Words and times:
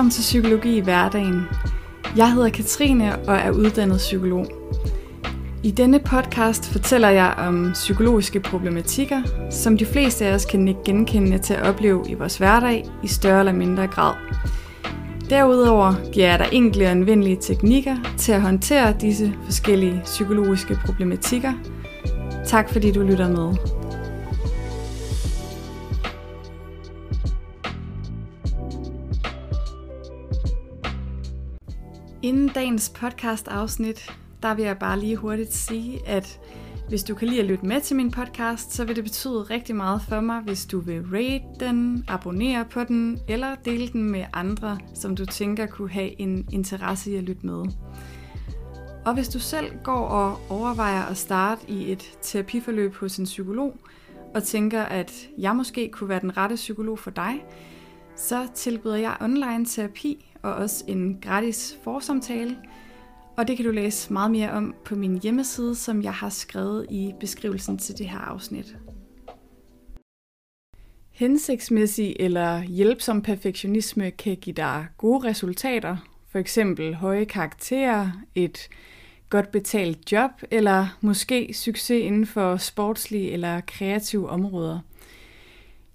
Velkommen 0.00 0.12
til 0.12 0.22
Psykologi 0.22 0.76
i 0.76 0.80
hverdagen. 0.80 1.42
Jeg 2.16 2.32
hedder 2.32 2.48
Katrine 2.48 3.18
og 3.28 3.36
er 3.36 3.50
uddannet 3.50 3.96
psykolog. 3.96 4.46
I 5.62 5.70
denne 5.70 5.98
podcast 5.98 6.72
fortæller 6.72 7.08
jeg 7.08 7.34
om 7.38 7.70
psykologiske 7.72 8.40
problematikker, 8.40 9.22
som 9.50 9.78
de 9.78 9.86
fleste 9.86 10.26
af 10.26 10.34
os 10.34 10.44
kan 10.44 10.68
ikke 10.68 10.80
genkende 10.84 11.38
til 11.38 11.54
at 11.54 11.62
opleve 11.62 12.04
i 12.08 12.14
vores 12.14 12.38
hverdag 12.38 12.86
i 13.02 13.06
større 13.06 13.38
eller 13.38 13.52
mindre 13.52 13.86
grad. 13.86 14.14
Derudover 15.30 15.94
giver 16.12 16.26
jeg 16.26 16.38
dig 16.38 16.48
enkle 16.52 16.84
og 16.84 16.90
anvendelige 16.90 17.38
teknikker 17.40 17.96
til 18.16 18.32
at 18.32 18.42
håndtere 18.42 18.94
disse 19.00 19.32
forskellige 19.44 20.00
psykologiske 20.04 20.78
problematikker. 20.84 21.52
Tak 22.46 22.72
fordi 22.72 22.92
du 22.92 23.02
lytter 23.02 23.28
med. 23.28 23.79
Inden 32.50 32.62
dagens 32.62 32.88
podcast 32.88 33.48
afsnit, 33.48 34.10
der 34.42 34.54
vil 34.54 34.64
jeg 34.64 34.78
bare 34.78 35.00
lige 35.00 35.16
hurtigt 35.16 35.54
sige, 35.54 36.08
at 36.08 36.40
hvis 36.88 37.02
du 37.02 37.14
kan 37.14 37.28
lide 37.28 37.40
at 37.40 37.46
lytte 37.46 37.66
med 37.66 37.80
til 37.80 37.96
min 37.96 38.10
podcast, 38.10 38.72
så 38.72 38.84
vil 38.84 38.96
det 38.96 39.04
betyde 39.04 39.42
rigtig 39.42 39.76
meget 39.76 40.02
for 40.08 40.20
mig, 40.20 40.40
hvis 40.40 40.66
du 40.66 40.80
vil 40.80 41.02
rate 41.02 41.44
den, 41.60 42.04
abonnere 42.08 42.64
på 42.64 42.84
den, 42.84 43.18
eller 43.28 43.54
dele 43.54 43.88
den 43.88 44.10
med 44.10 44.24
andre, 44.32 44.78
som 44.94 45.16
du 45.16 45.26
tænker 45.26 45.66
kunne 45.66 45.90
have 45.90 46.20
en 46.20 46.48
interesse 46.52 47.10
i 47.10 47.16
at 47.16 47.22
lytte 47.22 47.46
med. 47.46 47.64
Og 49.04 49.14
hvis 49.14 49.28
du 49.28 49.38
selv 49.38 49.66
går 49.84 50.06
og 50.06 50.38
overvejer 50.48 51.02
at 51.02 51.16
starte 51.16 51.62
i 51.68 51.92
et 51.92 52.18
terapiforløb 52.22 52.94
hos 52.94 53.16
en 53.16 53.24
psykolog, 53.24 53.76
og 54.34 54.42
tænker, 54.42 54.82
at 54.82 55.28
jeg 55.38 55.56
måske 55.56 55.88
kunne 55.92 56.08
være 56.08 56.20
den 56.20 56.36
rette 56.36 56.54
psykolog 56.54 56.98
for 56.98 57.10
dig, 57.10 57.44
så 58.16 58.48
tilbyder 58.54 58.96
jeg 58.96 59.16
online 59.20 59.66
terapi 59.66 60.29
og 60.42 60.54
også 60.54 60.84
en 60.88 61.18
gratis 61.22 61.78
forsamtale. 61.82 62.56
Og 63.36 63.48
det 63.48 63.56
kan 63.56 63.66
du 63.66 63.72
læse 63.72 64.12
meget 64.12 64.30
mere 64.30 64.50
om 64.50 64.74
på 64.84 64.94
min 64.94 65.18
hjemmeside, 65.22 65.74
som 65.74 66.02
jeg 66.02 66.14
har 66.14 66.28
skrevet 66.28 66.86
i 66.90 67.14
beskrivelsen 67.20 67.78
til 67.78 67.98
det 67.98 68.08
her 68.08 68.18
afsnit. 68.18 68.76
Hensigtsmæssig 71.10 72.16
eller 72.20 72.62
hjælpsom 72.62 73.22
perfektionisme 73.22 74.10
kan 74.10 74.36
give 74.36 74.54
dig 74.54 74.86
gode 74.98 75.28
resultater, 75.28 75.96
for 76.28 76.38
eksempel 76.38 76.94
høje 76.94 77.24
karakterer, 77.24 78.10
et 78.34 78.68
godt 79.28 79.50
betalt 79.50 80.12
job 80.12 80.30
eller 80.50 80.98
måske 81.00 81.54
succes 81.54 82.04
inden 82.04 82.26
for 82.26 82.56
sportslige 82.56 83.30
eller 83.30 83.60
kreative 83.60 84.28
områder. 84.28 84.80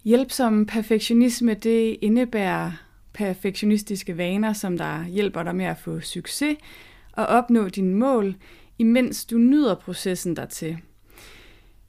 Hjælpsom 0.03 0.65
perfektionisme 0.65 1.53
det 1.53 1.97
indebærer 2.01 2.71
perfektionistiske 3.15 4.17
vaner, 4.17 4.53
som 4.53 4.77
der 4.77 5.05
hjælper 5.05 5.43
dig 5.43 5.55
med 5.55 5.65
at 5.65 5.77
få 5.77 5.99
succes 5.99 6.57
og 7.11 7.25
opnå 7.25 7.69
dine 7.69 7.95
mål, 7.95 8.35
imens 8.79 9.25
du 9.25 9.37
nyder 9.37 9.75
processen 9.75 10.35
dertil. 10.35 10.77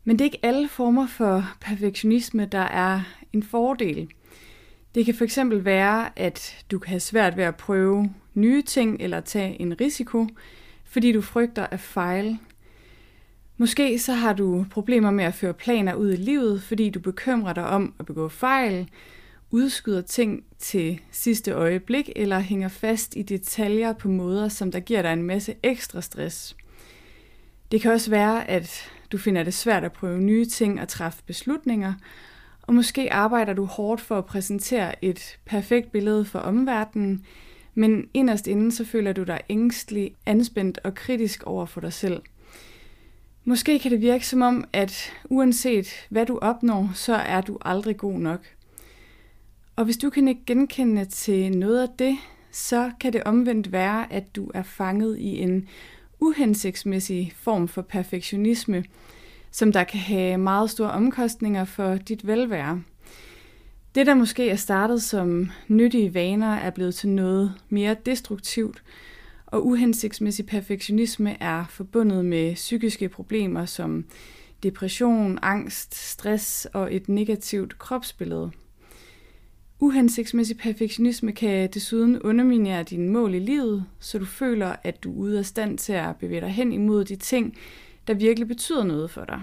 Men 0.05 0.19
det 0.19 0.21
er 0.21 0.25
ikke 0.25 0.47
alle 0.47 0.69
former 0.69 1.07
for 1.07 1.45
perfektionisme, 1.61 2.49
der 2.53 2.59
er 2.59 3.01
en 3.33 3.43
fordel. 3.43 4.09
Det 4.95 5.05
kan 5.05 5.15
fx 5.15 5.39
være, 5.53 6.19
at 6.19 6.65
du 6.71 6.79
kan 6.79 6.89
have 6.89 7.01
svært 7.01 7.37
ved 7.37 7.45
at 7.45 7.57
prøve 7.57 8.11
nye 8.35 8.63
ting 8.63 9.01
eller 9.01 9.21
tage 9.21 9.61
en 9.61 9.81
risiko, 9.81 10.27
fordi 10.85 11.13
du 11.13 11.21
frygter 11.21 11.67
at 11.71 11.81
fejle. 11.81 12.39
Måske 13.57 13.99
så 13.99 14.13
har 14.13 14.33
du 14.33 14.67
problemer 14.71 15.11
med 15.11 15.25
at 15.25 15.35
føre 15.35 15.55
planer 15.55 15.95
ud 15.95 16.13
i 16.13 16.17
livet, 16.17 16.63
fordi 16.63 16.91
du 16.91 17.01
bekymrer 17.01 17.53
dig 17.53 17.67
om 17.67 17.95
at 17.99 18.07
begå 18.07 18.29
fejl, 18.29 18.89
udskyder 19.51 20.01
ting 20.01 20.45
til 20.59 21.01
sidste 21.11 21.53
øjeblik 21.53 22.11
eller 22.17 22.39
hænger 22.39 22.69
fast 22.69 23.17
i 23.17 23.23
detaljer 23.23 23.93
på 23.93 24.09
måder, 24.09 24.49
som 24.49 24.73
der 24.73 24.81
giver 24.81 25.03
dig 25.03 25.13
en 25.13 25.23
masse 25.23 25.55
ekstra 25.63 26.01
stress. 26.01 26.57
Det 27.73 27.81
kan 27.81 27.93
også 27.93 28.11
være, 28.11 28.51
at 28.51 28.91
du 29.13 29.19
finder 29.19 29.43
det 29.43 29.55
svært 29.55 29.85
at 29.85 29.93
prøve 29.93 30.21
nye 30.21 30.45
ting 30.45 30.81
og 30.81 30.89
træffe 30.89 31.23
beslutninger, 31.27 31.95
og 32.63 32.75
måske 32.75 33.13
arbejder 33.13 33.53
du 33.53 33.65
hårdt 33.65 34.01
for 34.01 34.19
at 34.19 34.27
præsentere 34.27 35.05
et 35.05 35.39
perfekt 35.45 35.93
billede 35.93 36.25
for 36.25 36.39
omverdenen, 36.39 37.25
men 37.75 38.09
inderst 38.15 38.47
inden 38.47 38.71
så 38.71 38.85
føler 38.85 39.13
du 39.13 39.23
dig 39.23 39.41
ængstelig, 39.49 40.15
anspændt 40.27 40.79
og 40.85 40.95
kritisk 40.95 41.43
over 41.43 41.67
for 41.67 41.81
dig 41.81 41.93
selv. 41.93 42.23
Måske 43.45 43.79
kan 43.79 43.91
det 43.91 44.01
virke 44.01 44.27
som 44.27 44.43
om, 44.43 44.65
at 44.73 45.13
uanset 45.25 45.89
hvad 46.11 46.27
du 46.27 46.39
opnår, 46.43 46.91
så 46.95 47.15
er 47.15 47.41
du 47.41 47.59
aldrig 47.63 47.97
god 47.97 48.19
nok. 48.19 48.56
Og 49.77 49.85
hvis 49.85 49.97
du 49.97 50.11
kan 50.11 50.29
ikke 50.29 50.45
genkende 50.47 51.05
til 51.05 51.59
noget 51.59 51.83
af 51.83 51.89
det, 51.99 52.17
så 52.51 52.91
kan 53.01 53.13
det 53.13 53.23
omvendt 53.25 53.73
være, 53.73 54.13
at 54.13 54.37
du 54.37 54.51
er 54.55 54.63
fanget 54.63 55.19
i 55.19 55.39
en 55.39 55.69
uhensigtsmæssig 56.21 57.33
form 57.37 57.69
for 57.69 57.83
perfektionisme, 57.83 58.85
som 59.51 59.73
der 59.73 59.85
kan 59.85 60.01
have 60.01 60.39
meget 60.39 60.71
store 60.71 60.91
omkostninger 60.91 61.65
for 61.65 61.97
dit 61.97 62.27
velvære. 62.27 62.83
Det, 63.95 64.07
der 64.07 64.15
måske 64.15 64.51
er 64.51 64.57
startet 64.57 65.03
som 65.03 65.51
nyttige 65.69 66.15
vaner, 66.15 66.55
er 66.55 66.71
blevet 66.71 66.95
til 66.95 67.09
noget 67.09 67.55
mere 67.69 67.97
destruktivt, 68.07 68.83
og 69.47 69.67
uhensigtsmæssig 69.67 70.47
perfektionisme 70.47 71.43
er 71.43 71.65
forbundet 71.71 72.25
med 72.25 72.55
psykiske 72.55 73.09
problemer 73.09 73.65
som 73.65 74.05
depression, 74.63 75.39
angst, 75.43 75.95
stress 75.95 76.65
og 76.65 76.95
et 76.95 77.09
negativt 77.09 77.79
kropsbillede. 77.79 78.51
Uhensigtsmæssig 79.81 80.59
perfektionisme 80.59 81.33
kan 81.33 81.71
desuden 81.75 82.23
underminere 82.23 82.83
dine 82.83 83.09
mål 83.09 83.35
i 83.35 83.39
livet, 83.39 83.85
så 84.01 84.19
du 84.19 84.25
føler, 84.25 84.77
at 84.83 85.05
du 85.05 85.13
er 85.13 85.17
ude 85.17 85.39
af 85.39 85.47
stand 85.47 85.79
til 85.79 85.93
at 85.93 86.17
bevæge 86.17 86.41
dig 86.41 86.51
hen 86.51 86.73
imod 86.73 87.05
de 87.05 87.17
ting, 87.17 87.57
der 88.07 88.15
virkelig 88.15 88.49
betyder 88.49 88.85
noget 88.85 89.11
for 89.11 89.25
dig. 89.25 89.41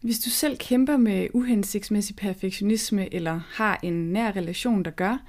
Hvis 0.00 0.18
du 0.18 0.30
selv 0.30 0.56
kæmper 0.56 0.96
med 0.96 1.28
uhensigtsmæssig 1.34 2.16
perfektionisme 2.16 3.14
eller 3.14 3.40
har 3.48 3.80
en 3.82 4.12
nær 4.12 4.36
relation, 4.36 4.82
der 4.82 4.90
gør, 4.90 5.22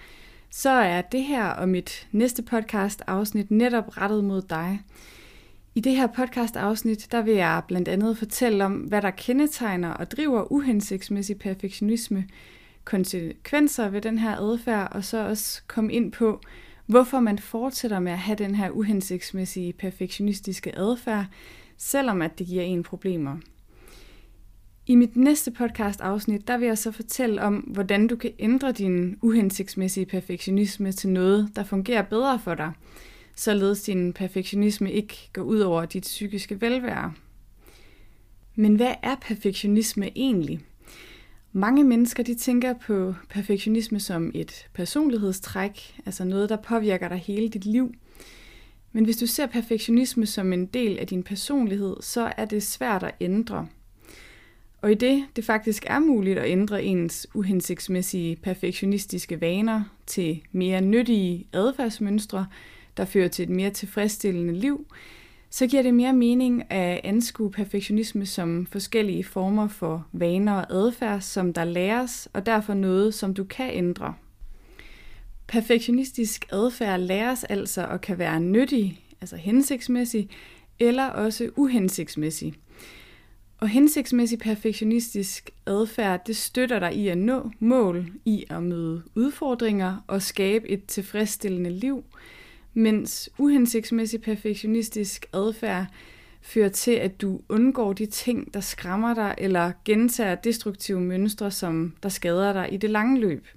så 0.50 0.70
er 0.70 1.02
det 1.02 1.24
her 1.24 1.46
og 1.46 1.70
mit 1.70 2.08
næste 2.12 2.42
podcast 2.44 3.02
afsnit 3.08 3.52
netop 3.52 3.98
rettet 3.98 4.24
mod 4.24 4.42
dig. 4.42 4.82
I 5.76 5.80
det 5.80 5.96
her 5.96 6.08
podcast 6.08 6.56
afsnit, 6.56 7.08
der 7.12 7.22
vil 7.22 7.34
jeg 7.34 7.62
blandt 7.68 7.88
andet 7.88 8.18
fortælle 8.18 8.66
om, 8.66 8.74
hvad 8.74 9.02
der 9.02 9.12
kendetegner 9.12 9.90
og 9.90 10.12
driver 10.12 10.52
uhensigtsmæssig 10.52 11.40
perfektionisme, 11.40 12.26
konsekvenser 12.86 13.90
ved 13.90 14.02
den 14.02 14.20
her 14.20 14.36
adfærd, 14.38 14.92
og 14.92 15.04
så 15.04 15.28
også 15.28 15.62
komme 15.68 15.94
ind 15.94 16.12
på, 16.12 16.42
hvorfor 16.86 17.20
man 17.20 17.40
fortsætter 17.40 18.00
med 18.00 18.12
at 18.12 18.20
have 18.20 18.36
den 18.36 18.56
her 18.56 18.70
uhensigtsmæssige 18.70 19.74
perfektionistiske 19.74 20.78
adfærd, 20.78 21.26
selvom 21.78 22.22
at 22.22 22.40
det 22.40 22.48
giver 22.48 22.64
en 22.64 22.84
problemer. 22.84 23.38
I 24.88 24.96
mit 24.96 25.16
næste 25.16 25.52
podcast 25.52 26.02
afsnit, 26.02 26.48
der 26.48 26.58
vil 26.58 26.68
jeg 26.68 26.78
så 26.78 26.92
fortælle 26.92 27.42
om, 27.42 27.56
hvordan 27.56 28.08
du 28.08 28.16
kan 28.16 28.32
ændre 28.40 28.72
din 28.72 29.18
uhensigtsmæssige 29.22 30.06
perfektionisme 30.06 30.92
til 30.92 31.10
noget, 31.10 31.50
der 31.56 31.64
fungerer 31.64 32.02
bedre 32.02 32.40
for 32.40 32.56
dig, 32.56 32.72
således 33.36 33.84
din 33.84 34.14
perfektionisme 34.14 34.92
ikke 34.92 35.30
går 35.34 35.42
ud 35.42 35.60
over 35.60 35.86
dit 35.86 36.04
psykiske 36.04 36.62
velvære. 36.62 37.14
Men 38.56 38.76
hvad 38.76 38.94
er 39.04 39.16
perfektionisme 39.22 40.12
egentlig? 40.16 40.60
Mange 41.54 41.84
mennesker 41.84 42.24
de 42.24 42.36
tænker 42.36 42.74
på 42.74 43.16
perfektionisme 43.30 44.00
som 44.00 44.32
et 44.34 44.68
personlighedstræk, 44.74 45.96
altså 46.06 46.24
noget, 46.24 46.50
der 46.50 46.56
påvirker 46.56 47.08
dig 47.08 47.18
hele 47.18 47.50
dit 47.50 47.66
liv. 47.66 47.94
Men 48.92 49.06
hvis 49.06 49.18
du 49.18 49.26
ser 49.26 49.46
perfektionisme 49.46 50.26
som 50.26 50.54
en 50.54 50.66
del 50.66 51.00
af 51.00 51.08
din 51.08 51.24
personlighed, 51.24 51.96
så 52.02 52.34
er 52.38 52.46
det 52.46 52.64
svært 52.64 53.04
at 53.04 53.16
ændre. 53.22 53.68
Og 54.82 54.92
i 54.92 54.96
det, 54.96 55.26
det 55.36 55.46
faktisk 55.46 55.86
er 55.88 56.00
muligt 56.00 56.40
at 56.40 56.50
ændre 56.50 56.84
ens 56.84 57.28
uhensigtsmæssige 57.34 58.36
perfektionistiske 58.36 59.42
vaner 59.42 59.84
til 60.06 60.42
mere 60.52 60.82
nyttige 60.82 61.48
adfærdsmønstre, 61.54 62.48
der 62.98 63.06
fører 63.06 63.28
til 63.28 63.44
et 63.44 63.50
mere 63.50 63.70
tilfredsstillende 63.70 64.54
liv, 64.54 64.86
så 65.54 65.68
giver 65.68 65.82
det 65.82 65.94
mere 65.94 66.14
mening 66.14 66.72
at 66.72 67.02
anskue 67.04 67.52
perfektionisme 67.52 68.26
som 68.26 68.66
forskellige 68.66 69.24
former 69.24 69.68
for 69.68 70.08
vaner 70.12 70.54
og 70.54 70.66
adfærd, 70.74 71.22
som 71.22 71.54
der 71.54 71.64
læres, 71.64 72.30
og 72.34 72.46
derfor 72.46 72.74
noget, 72.74 73.14
som 73.14 73.34
du 73.34 73.44
kan 73.44 73.70
ændre. 73.74 74.14
Perfektionistisk 75.48 76.46
adfærd 76.52 77.00
læres 77.00 77.44
altså 77.44 77.86
og 77.86 78.02
kan 78.02 78.18
være 78.18 78.40
nyttig, 78.40 79.04
altså 79.22 79.36
hensigtsmæssig, 79.36 80.30
eller 80.80 81.06
også 81.06 81.50
uhensigtsmæssig. 81.56 82.54
Og 83.58 83.68
hensigtsmæssig 83.68 84.40
perfektionistisk 84.40 85.50
adfærd, 85.66 86.26
det 86.28 86.38
støtter 86.38 86.80
dig 86.80 86.96
i 86.96 87.08
at 87.08 87.18
nå 87.18 87.52
mål, 87.60 88.12
i 88.26 88.46
at 88.50 88.64
møde 88.64 89.04
udfordringer 89.16 90.04
og 90.08 90.22
skabe 90.22 90.70
et 90.70 90.86
tilfredsstillende 90.86 91.70
liv, 91.70 92.04
mens 92.74 93.30
uhensigtsmæssig 93.38 94.22
perfektionistisk 94.22 95.26
adfærd 95.34 95.86
fører 96.42 96.70
til, 96.70 96.92
at 96.92 97.22
du 97.22 97.42
undgår 97.50 97.94
de 97.94 98.06
ting, 98.06 98.54
der 98.54 98.60
skræmmer 98.60 99.14
dig, 99.14 99.36
eller 99.38 99.72
gentager 99.86 100.36
destruktive 100.36 101.02
mønstre, 101.02 101.52
som 101.52 101.96
der 102.04 102.10
skader 102.10 102.54
dig 102.54 102.74
i 102.74 102.78
det 102.78 102.90
lange 102.90 103.20
løb. 103.20 103.48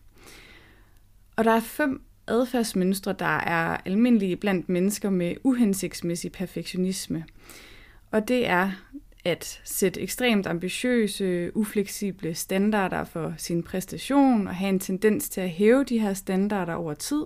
Og 1.36 1.44
der 1.44 1.50
er 1.50 1.60
fem 1.60 2.02
adfærdsmønstre, 2.26 3.14
der 3.18 3.38
er 3.38 3.76
almindelige 3.84 4.36
blandt 4.36 4.68
mennesker 4.68 5.10
med 5.10 5.34
uhensigtsmæssig 5.44 6.32
perfektionisme. 6.32 7.24
Og 8.10 8.28
det 8.28 8.46
er 8.46 8.70
at 9.24 9.60
sætte 9.64 10.00
ekstremt 10.00 10.46
ambitiøse, 10.46 11.56
ufleksible 11.56 12.34
standarder 12.34 13.04
for 13.04 13.34
sin 13.36 13.62
præstation 13.62 14.46
og 14.46 14.54
have 14.54 14.68
en 14.68 14.80
tendens 14.80 15.28
til 15.28 15.40
at 15.40 15.50
hæve 15.50 15.84
de 15.84 15.98
her 15.98 16.14
standarder 16.14 16.74
over 16.74 16.94
tid. 16.94 17.24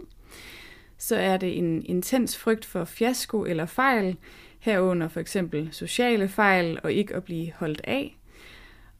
Så 0.98 1.16
er 1.16 1.36
det 1.36 1.58
en 1.58 1.82
intens 1.86 2.36
frygt 2.36 2.64
for 2.64 2.84
fiasko 2.84 3.44
eller 3.44 3.66
fejl, 3.66 4.16
herunder 4.58 5.08
for 5.08 5.20
eksempel 5.20 5.68
sociale 5.72 6.28
fejl 6.28 6.78
og 6.82 6.92
ikke 6.92 7.14
at 7.14 7.24
blive 7.24 7.52
holdt 7.56 7.80
af. 7.84 8.18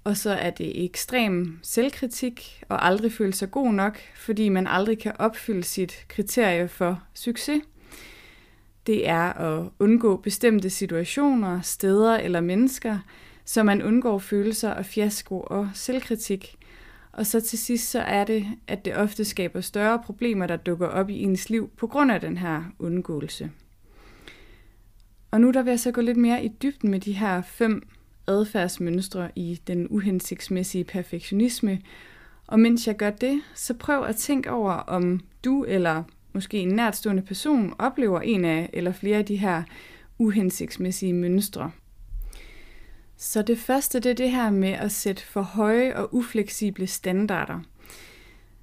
Og 0.05 0.17
så 0.17 0.31
er 0.31 0.51
det 0.51 0.85
ekstrem 0.85 1.59
selvkritik 1.63 2.63
og 2.69 2.87
aldrig 2.87 3.13
føle 3.13 3.33
sig 3.33 3.51
god 3.51 3.73
nok, 3.73 3.99
fordi 4.17 4.49
man 4.49 4.67
aldrig 4.67 4.99
kan 4.99 5.13
opfylde 5.19 5.63
sit 5.63 6.05
kriterie 6.09 6.69
for 6.69 7.03
succes. 7.15 7.63
Det 8.87 9.09
er 9.09 9.33
at 9.33 9.69
undgå 9.79 10.17
bestemte 10.17 10.71
situationer, 10.71 11.61
steder 11.61 12.17
eller 12.17 12.41
mennesker, 12.41 12.99
så 13.45 13.63
man 13.63 13.83
undgår 13.83 14.19
følelser 14.19 14.75
af 14.75 14.87
fiasko 14.87 15.41
og 15.41 15.71
selvkritik. 15.75 16.58
Og 17.19 17.27
så 17.27 17.41
til 17.41 17.59
sidst 17.59 17.91
så 17.91 18.01
er 18.01 18.25
det, 18.25 18.47
at 18.67 18.85
det 18.85 18.97
ofte 18.97 19.25
skaber 19.25 19.61
større 19.61 20.03
problemer, 20.05 20.47
der 20.47 20.57
dukker 20.57 20.87
op 20.87 21.11
i 21.11 21.23
ens 21.23 21.51
liv 21.51 21.71
på 21.77 21.87
grund 21.87 22.13
af 22.13 22.21
den 22.21 22.37
her 22.37 22.65
undgåelse. 22.79 23.51
Og 25.31 25.41
nu 25.41 25.51
der 25.51 25.63
vil 25.63 25.71
jeg 25.71 25.81
så 25.81 25.91
gå 25.91 26.01
lidt 26.01 26.17
mere 26.17 26.45
i 26.45 26.49
dybden 26.49 26.91
med 26.91 27.01
de 27.01 27.13
her 27.13 27.43
fem 27.43 27.83
adfærdsmønstre 28.27 29.31
i 29.37 29.61
den 29.67 29.87
uhensigtsmæssige 29.91 30.85
perfektionisme. 30.85 31.81
Og 32.47 32.61
mens 32.61 32.87
jeg 32.87 32.97
gør 32.97 33.11
det, 33.11 33.41
så 33.55 33.75
prøv 33.75 34.05
at 34.05 34.17
tænke 34.17 34.51
over, 34.51 34.73
om 34.73 35.21
du 35.45 35.65
eller 35.65 36.03
måske 36.33 36.59
en 36.59 36.69
nærtstående 36.69 37.23
person 37.23 37.75
oplever 37.79 38.21
en 38.21 38.45
af 38.45 38.71
eller 38.73 38.93
flere 38.93 39.19
af 39.19 39.25
de 39.25 39.37
her 39.37 39.63
uhensigtsmæssige 40.19 41.13
mønstre. 41.13 41.71
Så 43.21 43.43
det 43.43 43.59
første 43.59 44.01
det 44.01 44.11
er 44.11 44.15
det 44.15 44.31
her 44.31 44.51
med 44.51 44.69
at 44.69 44.93
sætte 44.93 45.23
for 45.23 45.43
høje 45.43 45.97
og 45.97 46.15
ufleksible 46.15 46.87
standarder. 46.87 47.61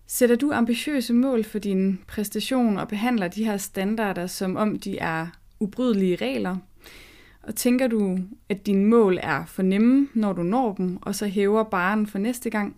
Sætter 0.07 0.35
du 0.35 0.51
ambitiøse 0.51 1.13
mål 1.13 1.43
for 1.43 1.59
din 1.59 1.99
præstation 2.07 2.77
og 2.77 2.87
behandler 2.87 3.27
de 3.27 3.45
her 3.45 3.57
standarder 3.57 4.27
som 4.27 4.55
om 4.55 4.79
de 4.79 4.97
er 4.97 5.27
ubrydelige 5.59 6.15
regler, 6.15 6.57
og 7.43 7.55
tænker 7.55 7.87
du, 7.87 8.19
at 8.49 8.65
dine 8.65 8.85
mål 8.85 9.19
er 9.21 9.45
for 9.45 9.61
nemme, 9.61 10.07
når 10.13 10.33
du 10.33 10.43
når 10.43 10.73
dem, 10.73 10.97
og 11.01 11.15
så 11.15 11.27
hæver 11.27 11.63
baren 11.63 12.07
for 12.07 12.17
næste 12.17 12.49
gang? 12.49 12.75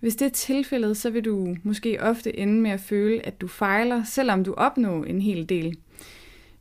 Hvis 0.00 0.16
det 0.16 0.26
er 0.26 0.30
tilfældet, 0.30 0.96
så 0.96 1.10
vil 1.10 1.24
du 1.24 1.56
måske 1.62 2.02
ofte 2.02 2.38
ende 2.38 2.60
med 2.60 2.70
at 2.70 2.80
føle, 2.80 3.26
at 3.26 3.40
du 3.40 3.48
fejler, 3.48 4.04
selvom 4.04 4.44
du 4.44 4.54
opnår 4.54 5.04
en 5.04 5.20
hel 5.20 5.48
del. 5.48 5.76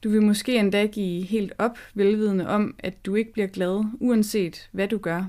Du 0.04 0.10
vil 0.10 0.22
måske 0.22 0.58
endda 0.58 0.86
give 0.86 1.26
helt 1.26 1.54
op, 1.58 1.78
velvidende 1.94 2.48
om, 2.48 2.76
at 2.80 3.06
du 3.06 3.16
ikke 3.16 3.34
bliver 3.34 3.48
glad, 3.48 3.86
uanset 4.00 4.70
hvad 4.72 4.88
du 4.88 4.98
gør. 4.98 5.26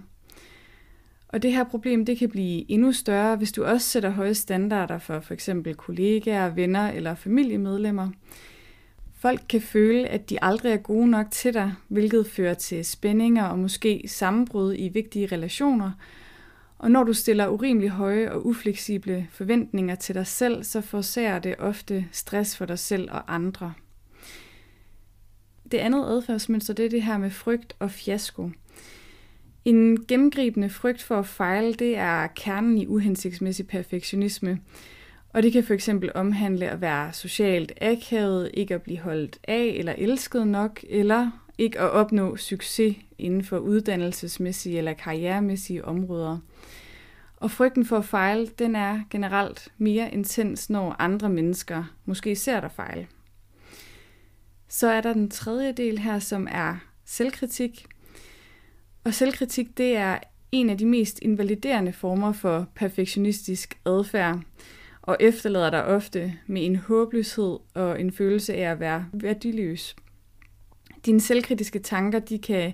Og 1.28 1.42
det 1.42 1.52
her 1.52 1.64
problem 1.64 2.04
det 2.04 2.18
kan 2.18 2.28
blive 2.28 2.70
endnu 2.70 2.92
større, 2.92 3.36
hvis 3.36 3.52
du 3.52 3.64
også 3.64 3.88
sætter 3.88 4.10
høje 4.10 4.34
standarder 4.34 4.98
for 4.98 5.20
f.eks. 5.20 5.50
kollegaer, 5.76 6.54
venner 6.54 6.90
eller 6.90 7.14
familiemedlemmer. 7.14 8.10
Folk 9.14 9.40
kan 9.48 9.60
føle, 9.60 10.08
at 10.08 10.30
de 10.30 10.44
aldrig 10.44 10.72
er 10.72 10.76
gode 10.76 11.10
nok 11.10 11.26
til 11.30 11.54
dig, 11.54 11.74
hvilket 11.88 12.26
fører 12.26 12.54
til 12.54 12.84
spændinger 12.84 13.44
og 13.44 13.58
måske 13.58 14.02
sammenbrud 14.06 14.74
i 14.78 14.88
vigtige 14.88 15.26
relationer. 15.26 15.90
Og 16.78 16.90
når 16.90 17.04
du 17.04 17.12
stiller 17.12 17.48
urimelig 17.48 17.90
høje 17.90 18.32
og 18.32 18.46
ufleksible 18.46 19.28
forventninger 19.30 19.94
til 19.94 20.14
dig 20.14 20.26
selv, 20.26 20.64
så 20.64 20.80
forårsager 20.80 21.38
det 21.38 21.54
ofte 21.58 22.06
stress 22.12 22.56
for 22.56 22.64
dig 22.64 22.78
selv 22.78 23.08
og 23.10 23.34
andre. 23.34 23.72
Det 25.70 25.78
andet 25.78 26.04
adfærdsmønster, 26.04 26.74
det 26.74 26.84
er 26.84 26.90
det 26.90 27.02
her 27.02 27.18
med 27.18 27.30
frygt 27.30 27.76
og 27.78 27.90
fiasko. 27.90 28.50
En 29.64 30.04
gennemgribende 30.08 30.70
frygt 30.70 31.02
for 31.02 31.18
at 31.18 31.26
fejle, 31.26 31.74
det 31.74 31.96
er 31.96 32.26
kernen 32.26 32.78
i 32.78 32.86
uhensigtsmæssig 32.86 33.66
perfektionisme. 33.66 34.60
Og 35.32 35.42
det 35.42 35.52
kan 35.52 35.64
for 35.64 35.74
eksempel 35.74 36.10
omhandle 36.14 36.70
at 36.70 36.80
være 36.80 37.12
socialt 37.12 37.72
akavet, 37.80 38.50
ikke 38.54 38.74
at 38.74 38.82
blive 38.82 38.98
holdt 38.98 39.38
af 39.48 39.74
eller 39.78 39.94
elsket 39.98 40.46
nok, 40.46 40.80
eller 40.88 41.30
ikke 41.58 41.80
at 41.80 41.90
opnå 41.90 42.36
succes 42.36 42.96
inden 43.18 43.44
for 43.44 43.58
uddannelsesmæssige 43.58 44.78
eller 44.78 44.92
karrieremæssige 44.92 45.84
områder. 45.84 46.38
Og 47.36 47.50
frygten 47.50 47.84
for 47.84 47.96
at 47.96 48.04
fejle, 48.04 48.46
den 48.58 48.76
er 48.76 49.00
generelt 49.10 49.68
mere 49.78 50.14
intens, 50.14 50.70
når 50.70 50.96
andre 50.98 51.28
mennesker 51.28 51.84
måske 52.04 52.36
ser 52.36 52.60
dig 52.60 52.70
fejle. 52.70 53.06
Så 54.72 54.88
er 54.88 55.00
der 55.00 55.12
den 55.12 55.30
tredje 55.30 55.72
del 55.72 55.98
her, 55.98 56.18
som 56.18 56.48
er 56.50 56.76
selvkritik. 57.04 57.86
Og 59.04 59.14
selvkritik, 59.14 59.78
det 59.78 59.96
er 59.96 60.18
en 60.52 60.70
af 60.70 60.78
de 60.78 60.86
mest 60.86 61.18
invaliderende 61.22 61.92
former 61.92 62.32
for 62.32 62.68
perfektionistisk 62.74 63.78
adfærd, 63.86 64.40
og 65.02 65.16
efterlader 65.20 65.70
dig 65.70 65.84
ofte 65.84 66.34
med 66.46 66.66
en 66.66 66.76
håbløshed 66.76 67.58
og 67.74 68.00
en 68.00 68.12
følelse 68.12 68.54
af 68.54 68.70
at 68.70 68.80
være 68.80 69.06
værdiløs. 69.12 69.96
Dine 71.06 71.20
selvkritiske 71.20 71.78
tanker, 71.78 72.18
de 72.18 72.38
kan 72.38 72.72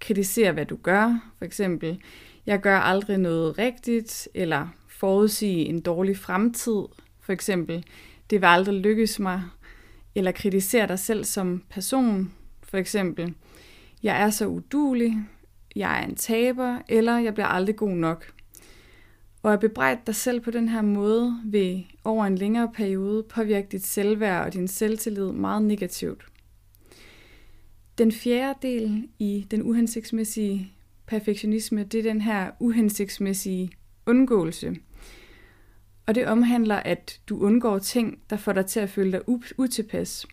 kritisere, 0.00 0.52
hvad 0.52 0.66
du 0.66 0.76
gør. 0.76 1.32
For 1.38 1.44
eksempel, 1.44 2.00
jeg 2.46 2.60
gør 2.60 2.78
aldrig 2.78 3.18
noget 3.18 3.58
rigtigt, 3.58 4.28
eller 4.34 4.68
forudsige 4.88 5.64
en 5.64 5.80
dårlig 5.80 6.16
fremtid. 6.16 6.82
For 7.20 7.32
eksempel, 7.32 7.84
det 8.30 8.40
vil 8.40 8.46
aldrig 8.46 8.74
lykkes 8.74 9.18
mig. 9.18 9.42
Eller 10.14 10.32
kritisere 10.32 10.86
dig 10.86 10.98
selv 10.98 11.24
som 11.24 11.62
person. 11.70 12.32
For 12.62 12.76
eksempel, 12.76 13.34
jeg 14.02 14.22
er 14.22 14.30
så 14.30 14.46
udulig, 14.46 15.18
jeg 15.76 16.00
er 16.00 16.06
en 16.06 16.14
taber, 16.14 16.78
eller 16.88 17.18
jeg 17.18 17.34
bliver 17.34 17.46
aldrig 17.46 17.76
god 17.76 17.90
nok. 17.96 18.32
Og 19.42 19.52
at 19.52 19.60
bebrejde 19.60 20.00
dig 20.06 20.14
selv 20.14 20.40
på 20.40 20.50
den 20.50 20.68
her 20.68 20.82
måde 20.82 21.40
vil 21.44 21.86
over 22.04 22.24
en 22.24 22.38
længere 22.38 22.72
periode 22.74 23.22
påvirke 23.22 23.68
dit 23.72 23.86
selvværd 23.86 24.46
og 24.46 24.52
din 24.52 24.68
selvtillid 24.68 25.32
meget 25.32 25.62
negativt. 25.62 26.26
Den 27.98 28.12
fjerde 28.12 28.58
del 28.62 29.08
i 29.18 29.46
den 29.50 29.62
uhensigtsmæssige 29.62 30.72
perfektionisme, 31.06 31.84
det 31.84 31.98
er 31.98 32.02
den 32.02 32.20
her 32.20 32.50
uhensigtsmæssige 32.60 33.70
undgåelse. 34.06 34.76
Og 36.06 36.14
det 36.14 36.26
omhandler, 36.26 36.76
at 36.76 37.20
du 37.28 37.38
undgår 37.38 37.78
ting, 37.78 38.18
der 38.30 38.36
får 38.36 38.52
dig 38.52 38.66
til 38.66 38.80
at 38.80 38.90
føle 38.90 39.12
dig 39.12 39.20
utilpas. 39.58 40.26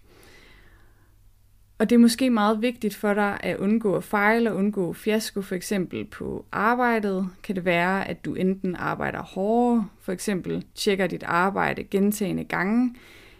Og 1.81 1.89
det 1.89 1.95
er 1.95 1.99
måske 1.99 2.29
meget 2.29 2.61
vigtigt 2.61 2.95
for 2.95 3.13
dig 3.13 3.37
at 3.43 3.57
undgå 3.57 3.95
at 3.95 4.03
fejle 4.03 4.51
og 4.51 4.57
undgå 4.57 4.93
fiasko, 4.93 5.41
for 5.41 5.55
eksempel 5.55 6.05
på 6.05 6.45
arbejdet. 6.51 7.29
Kan 7.43 7.55
det 7.55 7.65
være, 7.65 8.07
at 8.07 8.25
du 8.25 8.33
enten 8.33 8.75
arbejder 8.75 9.21
hårdere, 9.21 9.87
for 10.01 10.11
eksempel 10.11 10.65
tjekker 10.75 11.07
dit 11.07 11.23
arbejde 11.23 11.83
gentagende 11.83 12.43
gange, 12.43 12.95